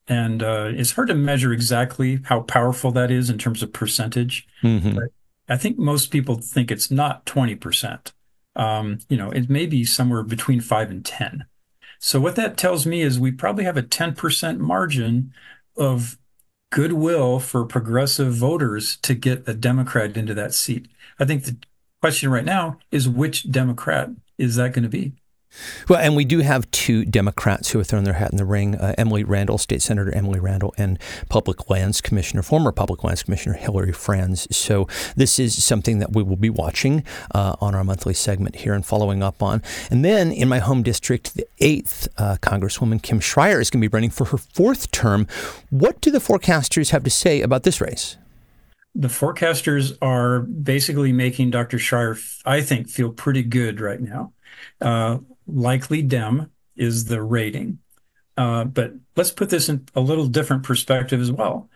And 0.08 0.44
uh, 0.44 0.70
it's 0.72 0.92
hard 0.92 1.08
to 1.08 1.16
measure 1.16 1.52
exactly 1.52 2.20
how 2.26 2.42
powerful 2.42 2.92
that 2.92 3.10
is 3.10 3.30
in 3.30 3.38
terms 3.38 3.64
of 3.64 3.74
percentage. 3.74 4.48
Mm-hmm. 4.62 4.96
But 4.96 5.10
I 5.50 5.58
think 5.58 5.78
most 5.78 6.12
people 6.12 6.36
think 6.36 6.72
it's 6.72 6.92
not 6.92 7.26
20%. 7.26 8.12
Um, 8.56 9.00
you 9.10 9.18
know, 9.18 9.32
it 9.32 9.50
may 9.50 9.66
be 9.66 9.84
somewhere 9.84 10.24
between 10.24 10.62
5 10.62 10.92
and 10.92 11.06
10. 11.06 11.46
So 12.00 12.20
what 12.20 12.36
that 12.36 12.58
tells 12.58 12.86
me 12.86 13.02
is 13.02 13.20
we 13.20 13.32
probably 13.32 13.64
have 13.64 13.78
a 13.78 13.84
10% 13.84 14.60
margin 14.60 15.34
of 15.76 16.18
goodwill 16.76 17.40
for 17.40 17.64
progressive 17.64 18.34
voters 18.34 18.98
to 18.98 19.16
get 19.16 19.48
a 19.48 19.54
Democrat 19.54 20.18
into 20.18 20.34
that 20.34 20.54
seat. 20.54 20.90
I 21.18 21.24
think 21.24 21.46
the 21.46 21.56
question 22.02 22.30
right 22.30 22.44
now 22.44 22.80
is 22.92 23.08
which 23.08 23.50
Democrat 23.50 24.10
is 24.38 24.58
that 24.58 24.74
going 24.74 24.84
to 24.84 24.90
be? 24.90 25.14
Well, 25.90 26.00
and 26.00 26.16
we 26.16 26.26
do 26.26 26.40
have 26.40 26.70
two 26.72 27.06
Democrats 27.06 27.72
who 27.72 27.80
have 27.80 27.88
thrown 27.88 28.04
their 28.04 28.14
hat 28.14 28.32
in 28.32 28.38
the 28.38 28.46
ring 28.46 28.76
uh, 28.76 28.96
Emily 28.98 29.24
Randall, 29.24 29.58
State 29.58 29.82
Senator 29.82 30.14
Emily 30.14 30.40
Randall, 30.40 30.74
and 30.78 31.00
Public 31.30 31.70
Lands 31.70 32.02
Commissioner, 32.02 32.42
former 32.42 32.72
Public 32.72 33.04
Lands 33.04 33.24
Commissioner 33.24 33.56
Hilary 33.56 33.92
Franz. 33.92 34.48
So 34.56 34.88
this 35.16 35.40
is 35.40 35.64
something 35.64 36.00
that 36.00 36.14
we 36.14 36.24
will 36.24 36.36
be 36.36 36.50
watching 36.50 37.04
uh, 37.34 37.56
on 37.62 37.76
our 37.76 37.84
monthly 37.84 38.14
segment 38.14 38.58
here 38.58 38.74
and 38.74 38.86
following 38.86 39.24
up 39.24 39.42
on. 39.42 39.62
And 39.90 40.04
then 40.04 40.32
in 40.32 40.48
my 40.48 40.60
home 40.60 40.84
district, 40.84 41.36
the 41.36 41.48
8th 41.60 42.08
uh, 42.18 42.38
Congresswoman 42.42 43.02
Kim 43.02 43.20
Schrier 43.20 43.62
is 43.62 43.70
going 43.70 43.82
to 43.82 43.90
be 43.90 43.94
running 43.94 44.10
for 44.10 44.26
her 44.26 44.38
fourth 44.38 44.92
term. 44.92 45.28
What 45.70 46.02
do 46.02 46.12
the 46.12 46.20
forecasters 46.20 46.92
have 46.92 47.04
to 47.04 47.10
say 47.10 47.42
about 47.42 47.64
this 47.64 47.82
race? 47.82 48.18
the 48.96 49.10
forecasters 49.10 49.98
are 50.02 50.40
basically 50.40 51.12
making 51.12 51.52
Dr. 51.52 51.78
Schrier, 51.78 52.18
I 52.46 52.62
think, 52.62 52.90
feel 52.90 53.12
pretty 53.12 53.44
good 53.44 53.82
right 53.82 54.00
now. 54.00 54.32
Uh, 54.80 55.18
likely 55.48 56.02
Dem 56.02 56.52
is 56.76 57.06
the 57.06 57.22
rating. 57.22 57.80
Uh, 58.38 58.66
but 58.66 58.94
let's 59.16 59.32
put 59.32 59.50
this 59.50 59.70
in 59.70 59.88
a 59.96 60.02
little 60.02 60.28
different 60.28 60.64
perspective 60.64 61.22
as 61.22 61.32
well. 61.32 61.70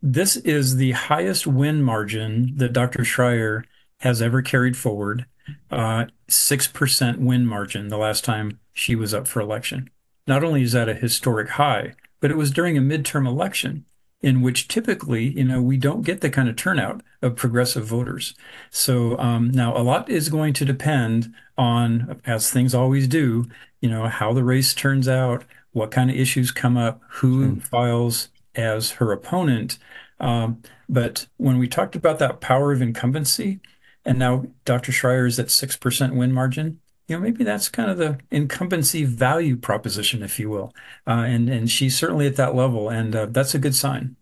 This 0.00 0.36
is 0.36 0.76
the 0.76 0.92
highest 0.92 1.46
win 1.46 1.82
margin 1.82 2.52
that 2.56 2.72
Dr. 2.72 3.00
Schrier 3.00 3.64
has 4.00 4.22
ever 4.22 4.42
carried 4.42 4.76
forward. 4.76 5.26
Uh, 5.70 6.06
6% 6.28 7.18
win 7.18 7.46
margin 7.46 7.88
the 7.88 7.96
last 7.96 8.24
time 8.24 8.60
she 8.72 8.94
was 8.94 9.12
up 9.12 9.26
for 9.26 9.40
election. 9.40 9.90
Not 10.26 10.44
only 10.44 10.62
is 10.62 10.72
that 10.72 10.88
a 10.88 10.94
historic 10.94 11.50
high, 11.50 11.94
but 12.20 12.30
it 12.30 12.36
was 12.36 12.50
during 12.50 12.76
a 12.76 12.82
midterm 12.82 13.26
election 13.26 13.84
in 14.20 14.42
which 14.42 14.66
typically, 14.66 15.28
you 15.28 15.44
know, 15.44 15.62
we 15.62 15.76
don't 15.76 16.02
get 16.02 16.20
the 16.20 16.30
kind 16.30 16.48
of 16.48 16.56
turnout 16.56 17.02
of 17.22 17.36
progressive 17.36 17.86
voters. 17.86 18.34
So 18.70 19.16
um, 19.18 19.50
now 19.50 19.76
a 19.76 19.82
lot 19.82 20.08
is 20.10 20.28
going 20.28 20.54
to 20.54 20.64
depend 20.64 21.32
on, 21.56 22.20
as 22.24 22.50
things 22.50 22.74
always 22.74 23.06
do, 23.06 23.46
you 23.80 23.88
know, 23.88 24.08
how 24.08 24.32
the 24.32 24.42
race 24.42 24.74
turns 24.74 25.08
out, 25.08 25.44
what 25.72 25.90
kind 25.92 26.10
of 26.10 26.16
issues 26.16 26.50
come 26.50 26.76
up, 26.76 27.00
who 27.08 27.52
mm. 27.52 27.62
files 27.62 28.28
as 28.56 28.92
her 28.92 29.12
opponent. 29.12 29.78
Um, 30.18 30.62
but 30.88 31.26
when 31.36 31.58
we 31.58 31.68
talked 31.68 31.94
about 31.94 32.18
that 32.18 32.40
power 32.40 32.72
of 32.72 32.82
incumbency, 32.82 33.60
and 34.04 34.18
now 34.18 34.46
Dr. 34.64 34.90
Schrier 34.90 35.28
is 35.28 35.38
at 35.38 35.46
6% 35.46 36.14
win 36.16 36.32
margin, 36.32 36.80
you 37.08 37.16
know, 37.16 37.22
maybe 37.22 37.42
that's 37.42 37.68
kind 37.68 37.90
of 37.90 37.96
the 37.96 38.18
incumbency 38.30 39.04
value 39.04 39.56
proposition, 39.56 40.22
if 40.22 40.38
you 40.38 40.50
will. 40.50 40.74
Uh, 41.06 41.24
and 41.26 41.48
and 41.48 41.70
she's 41.70 41.96
certainly 41.96 42.26
at 42.26 42.36
that 42.36 42.54
level, 42.54 42.90
and 42.90 43.16
uh, 43.16 43.26
that's 43.26 43.54
a 43.54 43.58
good 43.58 43.74
sign. 43.74 44.16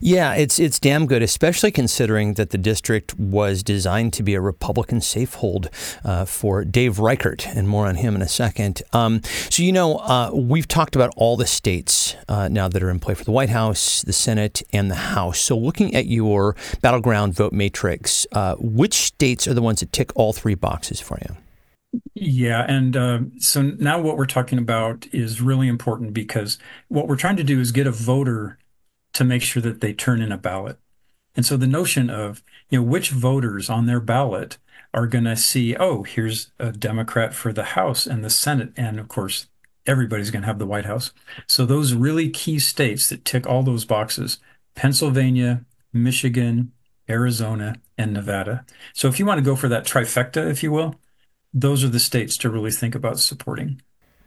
Yeah, 0.00 0.34
it's 0.34 0.58
it's 0.58 0.78
damn 0.78 1.06
good, 1.06 1.22
especially 1.22 1.70
considering 1.70 2.34
that 2.34 2.50
the 2.50 2.58
district 2.58 3.18
was 3.18 3.62
designed 3.62 4.12
to 4.14 4.22
be 4.22 4.34
a 4.34 4.40
Republican 4.40 5.00
safehold 5.00 5.68
uh, 6.04 6.24
for 6.24 6.64
Dave 6.64 6.98
Reichert, 6.98 7.46
and 7.48 7.68
more 7.68 7.86
on 7.86 7.96
him 7.96 8.14
in 8.14 8.22
a 8.22 8.28
second. 8.28 8.82
Um, 8.92 9.22
so 9.24 9.62
you 9.62 9.72
know, 9.72 9.96
uh, 9.96 10.30
we've 10.32 10.68
talked 10.68 10.96
about 10.96 11.12
all 11.16 11.36
the 11.36 11.46
states 11.46 12.16
uh, 12.28 12.48
now 12.48 12.68
that 12.68 12.82
are 12.82 12.90
in 12.90 13.00
play 13.00 13.14
for 13.14 13.24
the 13.24 13.32
White 13.32 13.50
House, 13.50 14.02
the 14.02 14.12
Senate, 14.12 14.62
and 14.72 14.90
the 14.90 14.96
House. 14.96 15.38
So 15.40 15.58
looking 15.58 15.94
at 15.94 16.06
your 16.06 16.56
battleground 16.80 17.34
vote 17.34 17.52
matrix, 17.52 18.26
uh, 18.32 18.54
which 18.56 18.94
states 18.94 19.46
are 19.46 19.54
the 19.54 19.62
ones 19.62 19.80
that 19.80 19.92
tick 19.92 20.10
all 20.14 20.32
three 20.32 20.54
boxes 20.54 21.00
for 21.00 21.18
you? 21.22 21.36
Yeah. 22.14 22.64
And 22.68 22.96
uh, 22.96 23.20
so 23.38 23.62
now 23.62 24.00
what 24.00 24.16
we're 24.16 24.26
talking 24.26 24.58
about 24.58 25.06
is 25.12 25.40
really 25.40 25.68
important 25.68 26.12
because 26.12 26.58
what 26.88 27.08
we're 27.08 27.16
trying 27.16 27.36
to 27.36 27.44
do 27.44 27.60
is 27.60 27.72
get 27.72 27.86
a 27.86 27.92
voter 27.92 28.58
to 29.14 29.24
make 29.24 29.42
sure 29.42 29.62
that 29.62 29.80
they 29.80 29.92
turn 29.92 30.22
in 30.22 30.30
a 30.30 30.38
ballot. 30.38 30.78
And 31.36 31.46
so 31.46 31.56
the 31.56 31.66
notion 31.66 32.10
of, 32.10 32.42
you 32.68 32.78
know, 32.78 32.84
which 32.84 33.10
voters 33.10 33.70
on 33.70 33.86
their 33.86 34.00
ballot 34.00 34.58
are 34.92 35.06
going 35.06 35.24
to 35.24 35.36
see, 35.36 35.76
oh, 35.76 36.02
here's 36.02 36.52
a 36.58 36.72
Democrat 36.72 37.34
for 37.34 37.52
the 37.52 37.64
House 37.64 38.06
and 38.06 38.24
the 38.24 38.30
Senate. 38.30 38.72
And 38.76 38.98
of 38.98 39.08
course, 39.08 39.46
everybody's 39.86 40.30
going 40.30 40.42
to 40.42 40.46
have 40.48 40.58
the 40.58 40.66
White 40.66 40.84
House. 40.84 41.12
So 41.46 41.64
those 41.64 41.94
really 41.94 42.28
key 42.30 42.58
states 42.58 43.08
that 43.08 43.24
tick 43.24 43.46
all 43.46 43.62
those 43.62 43.84
boxes 43.84 44.38
Pennsylvania, 44.74 45.64
Michigan, 45.92 46.72
Arizona, 47.08 47.76
and 47.98 48.12
Nevada. 48.12 48.64
So 48.94 49.08
if 49.08 49.18
you 49.18 49.26
want 49.26 49.38
to 49.38 49.44
go 49.44 49.56
for 49.56 49.68
that 49.68 49.84
trifecta, 49.84 50.48
if 50.48 50.62
you 50.62 50.70
will, 50.70 50.94
those 51.52 51.84
are 51.84 51.88
the 51.88 52.00
states 52.00 52.36
to 52.38 52.50
really 52.50 52.70
think 52.70 52.94
about 52.94 53.18
supporting. 53.18 53.80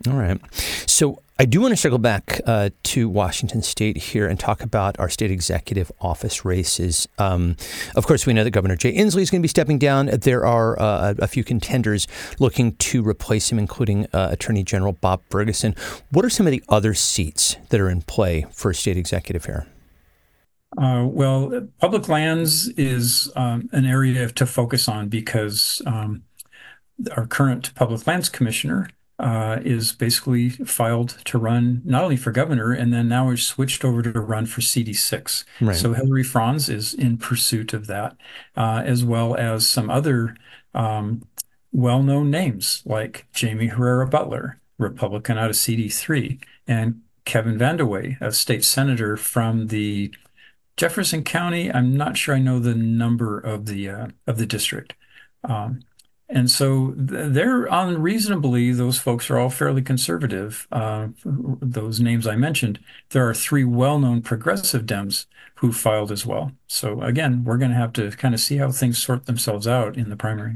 All 0.08 0.18
right. 0.18 0.40
So 0.86 1.22
I 1.40 1.46
do 1.46 1.62
want 1.62 1.72
to 1.72 1.78
circle 1.78 1.98
back 1.98 2.42
uh, 2.46 2.70
to 2.84 3.08
Washington 3.08 3.62
State 3.62 3.98
here 3.98 4.28
and 4.28 4.40
talk 4.40 4.62
about 4.62 5.00
our 5.00 5.10
state 5.10 5.32
executive 5.32 5.92
office 6.02 6.44
races. 6.44 7.08
Um, 7.18 7.56
of 7.96 8.06
course, 8.06 8.26
we 8.26 8.34
know 8.34 8.44
that 8.44 8.52
Governor 8.52 8.76
Jay 8.76 8.94
Inslee 8.94 9.22
is 9.22 9.32
going 9.32 9.42
to 9.42 9.44
be 9.44 9.48
stepping 9.48 9.80
down. 9.80 10.08
There 10.08 10.46
are 10.46 10.80
uh, 10.80 11.16
a 11.20 11.28
few 11.28 11.44
contenders 11.44 12.08
looking 12.38 12.76
to 12.76 13.02
replace 13.02 13.52
him, 13.52 13.58
including 13.58 14.08
uh, 14.14 14.30
Attorney 14.32 14.64
General 14.64 14.92
Bob 14.94 15.22
Ferguson. 15.30 15.74
What 16.12 16.26
are 16.26 16.30
some 16.30 16.48
of 16.48 16.52
the 16.52 16.64
other 16.68 16.94
seats 16.94 17.56
that 17.70 17.80
are 17.80 17.90
in 17.90 18.02
play 18.02 18.46
for 18.52 18.74
state 18.74 18.98
executive 18.98 19.46
here? 19.46 19.68
Uh, 20.78 21.06
well, 21.08 21.68
public 21.80 22.10
lands 22.10 22.68
is 22.70 23.32
um, 23.36 23.70
an 23.72 23.86
area 23.86 24.28
to 24.30 24.46
focus 24.46 24.90
on 24.90 25.08
because 25.08 25.82
um, 25.86 26.24
our 27.16 27.26
current 27.26 27.74
public 27.76 28.06
lands 28.08 28.30
commissioner 28.30 28.90
uh, 29.20 29.60
is 29.64 29.94
basically 29.94 30.50
filed 30.50 31.18
to 31.26 31.38
run 31.38 31.82
not 31.86 32.04
only 32.04 32.18
for 32.18 32.32
governor 32.32 32.72
and 32.72 32.94
then 32.94 33.08
now 33.08 33.30
is 33.30 33.46
switched 33.46 33.86
over 33.86 34.02
to 34.02 34.12
run 34.20 34.46
for 34.46 34.62
CD6. 34.62 35.44
Right. 35.62 35.76
So 35.76 35.94
Hilary 35.94 36.24
Franz 36.24 36.68
is 36.68 36.94
in 36.94 37.18
pursuit 37.18 37.74
of 37.74 37.88
that, 37.88 38.18
uh, 38.58 38.82
as 38.86 39.04
well 39.04 39.36
as 39.36 39.70
some 39.70 39.90
other 39.90 40.36
um, 40.74 41.24
well-known 41.72 42.32
names 42.32 42.82
like 42.86 43.28
Jaime 43.40 43.68
Herrera 43.68 44.10
Beutler, 44.10 44.56
Republican 44.78 45.38
out 45.38 45.50
of 45.50 45.56
CD3, 45.56 46.40
and 46.68 47.02
Kevin 47.26 47.58
Van 47.58 47.78
De 47.78 47.84
Wege, 47.84 48.20
a 48.20 48.32
state 48.32 48.66
senator 48.66 49.16
from 49.16 49.68
the 49.68 50.14
Jefferson 50.76 51.24
County. 51.24 51.72
I'm 51.72 51.96
not 51.96 52.18
sure 52.18 52.36
I 52.36 52.40
know 52.40 52.60
the 52.60 52.76
number 52.76 53.40
of 53.40 53.68
the 53.68 53.90
uh, 53.90 54.08
of 54.28 54.38
the 54.38 54.46
district. 54.46 54.96
Um, 55.44 55.82
and 56.34 56.50
so 56.50 56.94
they're 56.98 57.66
unreasonably, 57.66 58.72
those 58.72 58.98
folks 58.98 59.30
are 59.30 59.38
all 59.38 59.52
fairly 59.52 59.84
conservative. 59.84 60.68
Uh, 60.72 61.10
those 61.24 62.00
names 62.00 62.26
I 62.26 62.36
mentioned, 62.36 62.80
there 63.12 63.30
are 63.30 63.36
three 63.36 63.64
well 63.64 64.00
known 64.00 64.24
progressive 64.24 64.84
Dems 64.88 65.28
who 65.58 65.72
filed 65.72 66.12
as 66.12 66.26
well. 66.26 66.52
So 66.68 67.02
again, 67.02 67.44
we're 67.44 67.60
going 67.60 67.70
to 67.70 67.78
have 67.78 67.94
to 67.94 68.10
kind 68.12 68.34
of 68.34 68.40
see 68.40 68.58
how 68.58 68.72
things 68.72 68.98
sort 69.02 69.28
themselves 69.28 69.68
out 69.68 69.96
in 69.96 70.10
the 70.10 70.18
primary. 70.18 70.56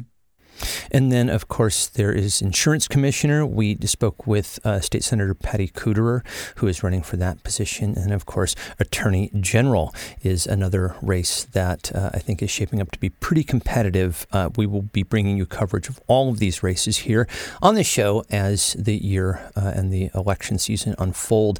And 0.91 1.11
then, 1.11 1.29
of 1.29 1.47
course, 1.47 1.87
there 1.87 2.11
is 2.11 2.41
insurance 2.41 2.87
commissioner. 2.87 3.45
We 3.45 3.77
spoke 3.85 4.27
with 4.27 4.59
uh, 4.63 4.79
State 4.79 5.03
Senator 5.03 5.33
Patty 5.33 5.67
Kuderer, 5.67 6.25
who 6.57 6.67
is 6.67 6.83
running 6.83 7.01
for 7.01 7.17
that 7.17 7.43
position. 7.43 7.97
And 7.97 8.13
of 8.13 8.25
course, 8.25 8.55
attorney 8.79 9.31
general 9.39 9.93
is 10.21 10.47
another 10.47 10.95
race 11.01 11.45
that 11.45 11.93
uh, 11.95 12.11
I 12.13 12.19
think 12.19 12.41
is 12.41 12.49
shaping 12.49 12.81
up 12.81 12.91
to 12.91 12.99
be 12.99 13.09
pretty 13.09 13.43
competitive. 13.43 14.27
Uh, 14.31 14.49
we 14.55 14.65
will 14.65 14.83
be 14.83 15.03
bringing 15.03 15.37
you 15.37 15.45
coverage 15.45 15.89
of 15.89 15.99
all 16.07 16.29
of 16.29 16.39
these 16.39 16.63
races 16.63 16.97
here 16.99 17.27
on 17.61 17.75
the 17.75 17.83
show 17.83 18.23
as 18.29 18.73
the 18.73 18.95
year 18.95 19.51
uh, 19.55 19.73
and 19.75 19.91
the 19.91 20.09
election 20.13 20.57
season 20.57 20.95
unfold. 20.97 21.59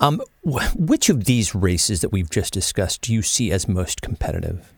Um, 0.00 0.20
which 0.44 1.08
of 1.08 1.24
these 1.24 1.54
races 1.54 2.00
that 2.00 2.12
we've 2.12 2.30
just 2.30 2.52
discussed 2.52 3.02
do 3.02 3.12
you 3.12 3.22
see 3.22 3.50
as 3.50 3.66
most 3.66 4.00
competitive? 4.00 4.75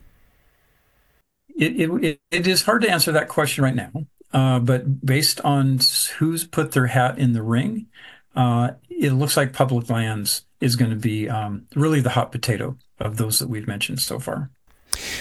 It, 1.59 1.91
it, 1.91 2.21
it 2.31 2.47
is 2.47 2.63
hard 2.63 2.83
to 2.83 2.89
answer 2.89 3.11
that 3.11 3.27
question 3.27 3.65
right 3.65 3.75
now, 3.75 3.91
uh, 4.31 4.59
but 4.59 5.05
based 5.05 5.41
on 5.41 5.79
who's 6.17 6.45
put 6.45 6.71
their 6.71 6.87
hat 6.87 7.19
in 7.19 7.33
the 7.33 7.43
ring, 7.43 7.87
uh, 8.33 8.71
it 8.89 9.11
looks 9.11 9.35
like 9.35 9.51
public 9.51 9.89
lands 9.89 10.45
is 10.61 10.77
going 10.77 10.91
to 10.91 10.97
be 10.97 11.27
um, 11.27 11.65
really 11.75 11.99
the 11.99 12.11
hot 12.11 12.31
potato 12.31 12.77
of 12.99 13.17
those 13.17 13.39
that 13.39 13.49
we've 13.49 13.67
mentioned 13.67 13.99
so 13.99 14.19
far. 14.19 14.51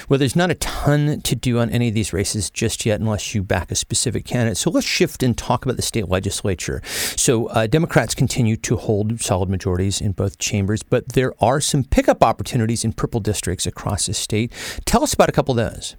Well, 0.09 0.18
there's 0.18 0.37
not 0.37 0.50
a 0.50 0.54
ton 0.54 1.21
to 1.23 1.35
do 1.35 1.59
on 1.59 1.71
any 1.71 1.88
of 1.88 1.95
these 1.95 2.12
races 2.12 2.50
just 2.50 2.87
yet 2.87 3.00
unless 3.00 3.35
you 3.35 3.42
back 3.42 3.71
a 3.71 3.75
specific 3.75 4.25
candidate. 4.25 4.57
So 4.57 4.71
let's 4.71 4.87
shift 4.87 5.23
and 5.23 5.37
talk 5.37 5.64
about 5.64 5.76
the 5.76 5.83
state 5.83 6.09
legislature. 6.09 6.80
So 6.85 7.47
uh, 7.47 7.66
Democrats 7.66 8.14
continue 8.14 8.57
to 8.59 8.76
hold 8.76 9.21
solid 9.21 9.49
majorities 9.49 10.00
in 10.00 10.12
both 10.12 10.38
chambers, 10.38 10.83
but 10.83 11.14
there 11.14 11.35
are 11.42 11.61
some 11.61 11.85
pickup 11.85 12.23
opportunities 12.23 12.85
in 12.85 12.92
purple 12.92 13.21
districts 13.21 13.66
across 13.66 14.07
the 14.07 14.14
state. 14.14 14.52
Tell 14.85 15.02
us 15.02 15.14
about 15.14 15.28
a 15.28 15.33
couple 15.33 15.59
of 15.59 15.73
those. 15.73 15.97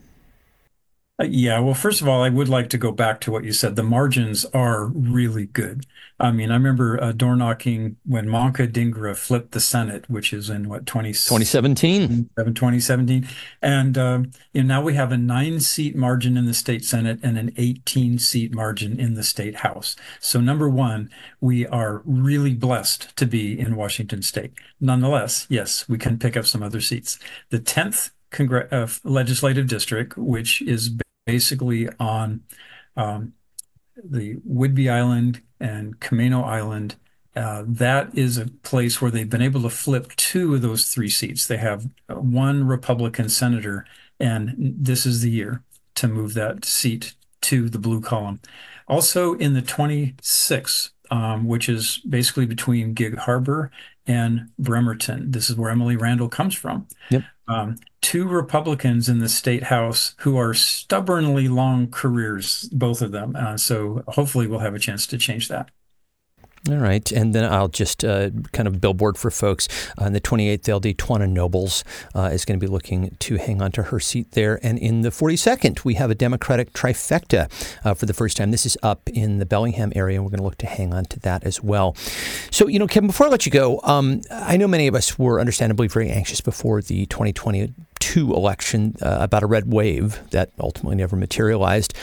Uh, 1.20 1.26
yeah, 1.26 1.60
well, 1.60 1.74
first 1.74 2.02
of 2.02 2.08
all, 2.08 2.24
I 2.24 2.30
would 2.30 2.48
like 2.48 2.70
to 2.70 2.78
go 2.78 2.92
back 2.92 3.20
to 3.22 3.32
what 3.32 3.44
you 3.44 3.52
said. 3.52 3.76
The 3.76 3.84
margins 3.84 4.46
are 4.46 4.86
really 4.86 5.48
good. 5.48 5.86
I 6.18 6.32
mean, 6.32 6.50
I 6.50 6.54
remember 6.54 7.02
uh, 7.02 7.12
door 7.12 7.36
knocking 7.36 7.98
when 8.06 8.30
Manka 8.30 8.68
Dhingra 8.68 9.18
flipped 9.18 9.52
the 9.52 9.60
Senate, 9.60 10.10
which 10.10 10.32
is 10.32 10.50
in 10.50 10.70
what 10.70 10.86
20, 10.86 11.10
2017, 11.10 12.30
2017, 12.38 13.28
and 13.62 13.98
uh, 13.98 14.20
you 14.54 14.64
know, 14.64 14.76
now 14.76 14.82
we 14.82 14.94
have 14.94 15.12
a 15.12 15.18
nine-seat 15.18 15.96
margin 15.96 16.38
in 16.38 16.46
the 16.46 16.54
state 16.54 16.86
Senate 16.86 17.20
and 17.22 17.38
an 17.38 17.52
18-seat 17.52 18.54
margin 18.54 19.00
in 19.00 19.16
the 19.16 19.24
state 19.24 19.58
House. 19.58 19.96
So, 20.20 20.40
number 20.40 20.70
one, 20.70 21.10
we 21.42 21.68
are 21.68 22.02
really 22.06 22.54
blessed 22.54 23.16
to 23.18 23.26
be 23.26 23.60
in 23.60 23.76
Washington 23.76 24.22
State. 24.22 24.54
Nonetheless, 24.80 25.48
yes, 25.50 25.88
we 25.90 25.98
can 25.98 26.18
pick 26.18 26.38
up 26.38 26.46
some 26.46 26.64
other 26.64 26.82
seats. 26.82 27.20
The 27.50 27.60
10th 27.60 28.12
Congre- 28.32 28.72
uh, 28.72 28.88
legislative 29.04 29.68
district, 29.68 30.18
which 30.18 30.62
is 30.62 30.92
basically 31.32 31.88
on 32.00 32.42
um, 32.98 33.34
the 34.04 34.36
Whidbey 34.48 34.92
Island 34.92 35.42
and 35.60 36.00
Camano 36.00 36.44
Island. 36.44 36.96
Uh, 37.36 37.64
that 37.68 38.18
is 38.18 38.38
a 38.38 38.48
place 38.64 39.02
where 39.02 39.12
they've 39.12 39.30
been 39.30 39.42
able 39.42 39.62
to 39.62 39.70
flip 39.70 40.16
two 40.16 40.56
of 40.56 40.62
those 40.62 40.88
three 40.88 41.10
seats. 41.10 41.46
They 41.46 41.58
have 41.58 41.88
one 42.08 42.66
Republican 42.66 43.30
senator, 43.30 43.86
and 44.20 44.56
this 44.58 45.06
is 45.06 45.22
the 45.22 45.30
year 45.30 45.64
to 45.96 46.08
move 46.08 46.34
that 46.34 46.66
seat 46.66 47.14
to 47.42 47.70
the 47.70 47.80
blue 47.80 48.02
column. 48.02 48.40
Also 48.88 49.36
in 49.36 49.54
the 49.54 49.62
26, 49.62 50.92
um, 51.12 51.48
which 51.48 51.70
is 51.70 52.00
basically 52.10 52.48
between 52.48 52.94
Gig 52.94 53.18
Harbor 53.18 53.72
and 54.08 54.50
Bremerton. 54.58 55.32
This 55.32 55.50
is 55.50 55.56
where 55.56 55.70
Emily 55.70 55.96
Randall 55.96 56.30
comes 56.30 56.56
from. 56.56 56.88
Yep. 57.12 57.24
Um, 57.50 57.78
two 58.02 58.28
Republicans 58.28 59.10
in 59.10 59.20
the 59.20 59.28
state 59.30 59.64
house 59.64 60.16
who 60.20 60.38
are 60.38 60.54
stubbornly 60.54 61.48
long 61.50 61.90
careers, 61.92 62.70
both 62.72 63.02
of 63.02 63.12
them. 63.12 63.36
Uh, 63.36 63.58
so 63.58 64.04
hopefully 64.08 64.48
we'll 64.48 64.60
have 64.60 64.76
a 64.76 64.80
chance 64.80 65.08
to 65.08 65.18
change 65.18 65.50
that. 65.50 65.72
All 66.68 66.76
right. 66.76 67.10
And 67.14 67.34
then 67.34 67.50
I'll 67.50 67.70
just 67.70 68.04
uh, 68.04 68.32
kind 68.52 68.68
of 68.68 68.82
billboard 68.82 69.18
for 69.18 69.32
folks. 69.32 69.70
In 70.00 70.12
the 70.12 70.20
28th 70.20 70.68
LD, 70.68 70.98
T'wina 70.98 71.30
Nobles 71.30 71.86
uh, 72.14 72.30
is 72.34 72.44
going 72.44 72.60
to 72.60 72.64
be 72.64 72.70
looking 72.70 73.16
to 73.20 73.38
hang 73.38 73.62
on 73.62 73.72
to 73.72 73.84
her 73.84 74.00
seat 74.00 74.32
there. 74.32 74.60
And 74.62 74.78
in 74.78 75.02
the 75.02 75.10
42nd, 75.10 75.86
we 75.86 75.94
have 75.94 76.12
a 76.12 76.16
Democratic 76.16 76.74
trifecta 76.74 77.50
uh, 77.86 77.94
for 77.94 78.06
the 78.06 78.14
first 78.14 78.36
time. 78.36 78.52
This 78.52 78.66
is 78.66 78.78
up 78.84 79.10
in 79.10 79.38
the 79.40 79.46
Bellingham 79.46 79.94
area, 79.96 80.18
and 80.18 80.26
we're 80.26 80.32
going 80.32 80.40
to 80.40 80.44
look 80.44 80.58
to 80.58 80.68
hang 80.68 80.94
on 80.94 81.06
to 81.06 81.20
that 81.22 81.46
as 81.46 81.64
well. 81.64 81.96
So, 82.52 82.68
you 82.68 82.78
know, 82.78 82.88
Kevin, 82.88 83.08
before 83.08 83.28
I 83.28 83.30
let 83.30 83.46
you 83.46 83.54
go, 83.54 83.80
um, 83.84 84.22
I 84.30 84.58
know 84.58 84.68
many 84.68 84.88
of 84.88 84.96
us 84.96 85.18
were 85.18 85.40
understandably 85.40 85.88
very 85.88 86.10
anxious 86.10 86.42
before 86.42 86.82
the 86.82 87.06
2020 87.06 87.74
two 88.00 88.34
election 88.34 88.96
uh, 89.02 89.18
about 89.20 89.44
a 89.44 89.46
red 89.46 89.72
wave 89.72 90.22
that 90.32 90.52
ultimately 90.60 90.96
never 90.96 91.16
materialized. 91.16 91.94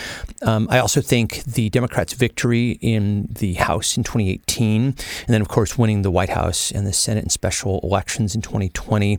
Um, 0.43 0.69
I 0.71 0.79
also 0.79 1.01
think 1.01 1.45
the 1.45 1.71
Democrats' 1.71 2.13
victory 2.13 2.73
in 2.81 3.27
the 3.31 3.55
House 3.55 3.97
in 3.97 4.05
2018, 4.05 4.83
and 4.85 4.97
then, 5.27 5.41
of 5.41 5.49
course, 5.49 5.77
winning 5.77 6.03
the 6.03 6.11
White 6.11 6.31
House 6.31 6.71
and 6.71 6.87
the 6.87 6.93
Senate 6.93 7.25
in 7.25 7.31
special 7.31 7.81
elections 7.83 8.35
in 8.35 8.43
2020 8.43 9.19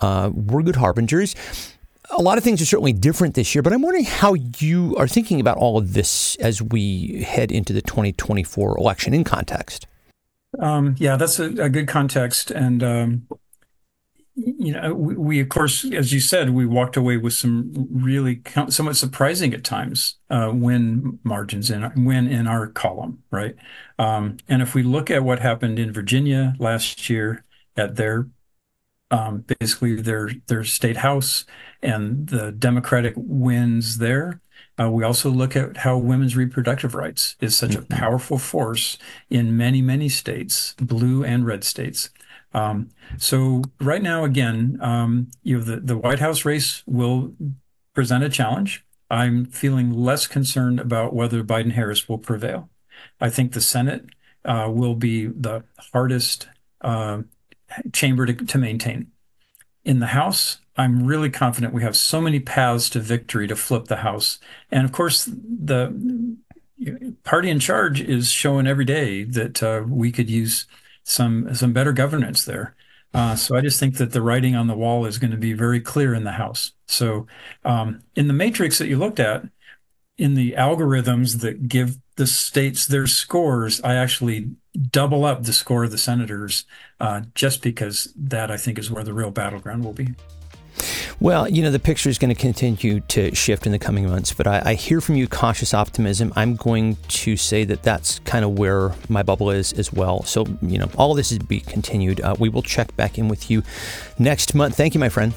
uh, 0.00 0.30
were 0.34 0.62
good 0.62 0.76
harbingers. 0.76 1.34
A 2.10 2.22
lot 2.22 2.38
of 2.38 2.44
things 2.44 2.62
are 2.62 2.66
certainly 2.66 2.92
different 2.92 3.34
this 3.34 3.54
year, 3.54 3.62
but 3.62 3.72
I'm 3.72 3.82
wondering 3.82 4.04
how 4.04 4.34
you 4.34 4.94
are 4.96 5.08
thinking 5.08 5.40
about 5.40 5.56
all 5.58 5.76
of 5.76 5.92
this 5.92 6.36
as 6.36 6.62
we 6.62 7.22
head 7.22 7.50
into 7.50 7.72
the 7.72 7.82
2024 7.82 8.78
election 8.78 9.12
in 9.12 9.24
context. 9.24 9.86
Um, 10.58 10.94
yeah, 10.98 11.16
that's 11.16 11.38
a, 11.38 11.46
a, 11.46 11.68
good 11.68 11.88
context. 11.88 12.50
And 12.50 12.82
um, 12.82 13.26
you 14.36 14.72
know, 14.72 14.92
we, 14.92 15.14
we, 15.16 15.40
of 15.40 15.48
course, 15.48 15.84
as 15.92 16.12
you 16.12 16.20
said, 16.20 16.50
we 16.50 16.66
walked 16.66 16.96
away 16.96 17.16
with 17.16 17.32
some 17.32 17.72
really 17.90 18.42
somewhat 18.68 18.96
surprising 18.96 19.54
at 19.54 19.64
times 19.64 20.16
uh, 20.28 20.50
win 20.52 21.18
margins 21.24 21.70
in 21.70 22.04
win 22.04 22.28
in 22.28 22.46
our 22.46 22.66
column, 22.66 23.22
right? 23.30 23.56
Um, 23.98 24.36
and 24.46 24.60
if 24.60 24.74
we 24.74 24.82
look 24.82 25.10
at 25.10 25.24
what 25.24 25.38
happened 25.38 25.78
in 25.78 25.92
Virginia 25.92 26.54
last 26.58 27.08
year 27.08 27.44
at 27.76 27.96
their 27.96 28.28
um, 29.10 29.44
basically 29.58 29.96
their 29.96 30.30
their 30.48 30.64
state 30.64 30.98
house 30.98 31.44
and 31.82 32.28
the 32.28 32.52
Democratic 32.52 33.14
wins 33.16 33.98
there. 33.98 34.40
Uh, 34.78 34.90
we 34.90 35.04
also 35.04 35.30
look 35.30 35.56
at 35.56 35.78
how 35.78 35.96
women's 35.96 36.36
reproductive 36.36 36.94
rights 36.94 37.36
is 37.40 37.56
such 37.56 37.74
a 37.74 37.78
mm-hmm. 37.78 37.94
powerful 37.94 38.38
force 38.38 38.98
in 39.30 39.56
many 39.56 39.80
many 39.80 40.08
states, 40.08 40.74
blue 40.78 41.24
and 41.24 41.46
red 41.46 41.64
states. 41.64 42.10
Um, 42.56 42.88
so 43.18 43.62
right 43.80 44.02
now, 44.02 44.24
again, 44.24 44.78
um, 44.80 45.30
you 45.42 45.58
know, 45.58 45.62
the, 45.62 45.76
the 45.76 45.98
White 45.98 46.20
House 46.20 46.46
race 46.46 46.82
will 46.86 47.34
present 47.94 48.24
a 48.24 48.30
challenge. 48.30 48.82
I'm 49.10 49.44
feeling 49.44 49.92
less 49.92 50.26
concerned 50.26 50.80
about 50.80 51.14
whether 51.14 51.44
Biden 51.44 51.72
Harris 51.72 52.08
will 52.08 52.18
prevail. 52.18 52.70
I 53.20 53.28
think 53.28 53.52
the 53.52 53.60
Senate 53.60 54.06
uh, 54.44 54.68
will 54.72 54.94
be 54.94 55.26
the 55.26 55.64
hardest 55.92 56.48
uh, 56.80 57.22
chamber 57.92 58.24
to, 58.24 58.32
to 58.32 58.58
maintain. 58.58 59.08
In 59.84 60.00
the 60.00 60.06
House, 60.06 60.58
I'm 60.78 61.06
really 61.06 61.30
confident 61.30 61.74
we 61.74 61.82
have 61.82 61.94
so 61.94 62.22
many 62.22 62.40
paths 62.40 62.88
to 62.90 63.00
victory 63.00 63.46
to 63.48 63.54
flip 63.54 63.84
the 63.84 63.96
House. 63.96 64.38
And 64.72 64.86
of 64.86 64.92
course, 64.92 65.26
the 65.26 66.36
party 67.22 67.50
in 67.50 67.60
charge 67.60 68.00
is 68.00 68.30
showing 68.30 68.66
every 68.66 68.84
day 68.86 69.24
that 69.24 69.62
uh, 69.62 69.82
we 69.86 70.10
could 70.10 70.30
use 70.30 70.66
some 71.06 71.54
some 71.54 71.72
better 71.72 71.92
governance 71.92 72.44
there. 72.44 72.74
Uh, 73.14 73.34
so 73.34 73.56
I 73.56 73.62
just 73.62 73.80
think 73.80 73.96
that 73.96 74.12
the 74.12 74.20
writing 74.20 74.54
on 74.54 74.66
the 74.66 74.76
wall 74.76 75.06
is 75.06 75.18
going 75.18 75.30
to 75.30 75.36
be 75.38 75.54
very 75.54 75.80
clear 75.80 76.12
in 76.12 76.24
the 76.24 76.32
House. 76.32 76.72
So 76.86 77.26
um, 77.64 78.02
in 78.14 78.26
the 78.26 78.34
matrix 78.34 78.76
that 78.78 78.88
you 78.88 78.98
looked 78.98 79.20
at, 79.20 79.44
in 80.18 80.34
the 80.34 80.52
algorithms 80.52 81.40
that 81.40 81.68
give 81.68 81.96
the 82.16 82.26
states 82.26 82.86
their 82.86 83.06
scores, 83.06 83.80
I 83.82 83.94
actually 83.94 84.50
double 84.90 85.24
up 85.24 85.44
the 85.44 85.52
score 85.52 85.84
of 85.84 85.92
the 85.92 85.98
senators 85.98 86.64
uh, 87.00 87.22
just 87.34 87.62
because 87.62 88.12
that 88.16 88.50
I 88.50 88.56
think 88.56 88.78
is 88.78 88.90
where 88.90 89.04
the 89.04 89.14
real 89.14 89.30
battleground 89.30 89.84
will 89.84 89.92
be. 89.92 90.08
Well, 91.20 91.48
you 91.48 91.62
know, 91.62 91.70
the 91.70 91.78
picture 91.78 92.08
is 92.08 92.18
going 92.18 92.34
to 92.34 92.40
continue 92.40 93.00
to 93.00 93.34
shift 93.34 93.66
in 93.66 93.72
the 93.72 93.78
coming 93.78 94.08
months, 94.08 94.32
but 94.32 94.46
I, 94.46 94.62
I, 94.64 94.74
hear 94.74 95.00
from 95.00 95.16
you 95.16 95.26
cautious 95.26 95.72
optimism. 95.72 96.32
I'm 96.36 96.56
going 96.56 96.96
to 97.08 97.36
say 97.36 97.64
that 97.64 97.82
that's 97.82 98.18
kind 98.20 98.44
of 98.44 98.58
where 98.58 98.92
my 99.08 99.22
bubble 99.22 99.50
is 99.50 99.72
as 99.72 99.92
well. 99.92 100.22
So, 100.24 100.44
you 100.62 100.78
know, 100.78 100.90
all 100.96 101.14
this 101.14 101.32
is 101.32 101.38
be 101.38 101.60
continued. 101.60 102.20
Uh, 102.20 102.36
we 102.38 102.48
will 102.48 102.62
check 102.62 102.94
back 102.96 103.18
in 103.18 103.28
with 103.28 103.50
you 103.50 103.62
next 104.18 104.54
month. 104.54 104.76
Thank 104.76 104.94
you, 104.94 105.00
my 105.00 105.08
friend. 105.08 105.34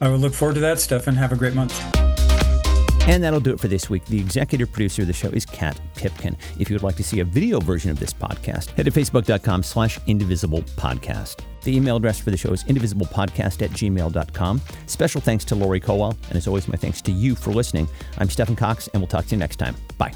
I 0.00 0.08
will 0.08 0.18
look 0.18 0.34
forward 0.34 0.54
to 0.54 0.60
that, 0.60 0.78
Stefan. 0.78 1.16
Have 1.16 1.32
a 1.32 1.36
great 1.36 1.54
month. 1.54 1.97
And 3.08 3.24
that'll 3.24 3.40
do 3.40 3.54
it 3.54 3.58
for 3.58 3.68
this 3.68 3.88
week. 3.88 4.04
The 4.04 4.20
executive 4.20 4.70
producer 4.70 5.00
of 5.00 5.08
the 5.08 5.14
show 5.14 5.30
is 5.30 5.46
Kat 5.46 5.80
Pipkin. 5.94 6.36
If 6.58 6.68
you 6.68 6.74
would 6.74 6.82
like 6.82 6.96
to 6.96 7.02
see 7.02 7.20
a 7.20 7.24
video 7.24 7.58
version 7.58 7.90
of 7.90 7.98
this 7.98 8.12
podcast, 8.12 8.68
head 8.72 8.84
to 8.84 8.90
facebook.com 8.92 9.62
slash 9.62 9.98
indivisible 10.06 10.60
podcast. 10.76 11.40
The 11.62 11.74
email 11.74 11.96
address 11.96 12.20
for 12.20 12.30
the 12.30 12.36
show 12.36 12.52
is 12.52 12.64
indivisiblepodcast 12.64 13.62
at 13.62 13.70
gmail.com. 13.70 14.60
Special 14.86 15.20
thanks 15.22 15.44
to 15.46 15.54
Lori 15.54 15.80
Colwell, 15.80 16.18
and 16.28 16.36
as 16.36 16.46
always, 16.46 16.68
my 16.68 16.76
thanks 16.76 17.00
to 17.02 17.10
you 17.10 17.34
for 17.34 17.50
listening. 17.50 17.88
I'm 18.18 18.28
Stephen 18.28 18.54
Cox, 18.54 18.88
and 18.88 19.00
we'll 19.00 19.08
talk 19.08 19.24
to 19.26 19.30
you 19.30 19.38
next 19.38 19.56
time. 19.56 19.74
Bye. 19.96 20.12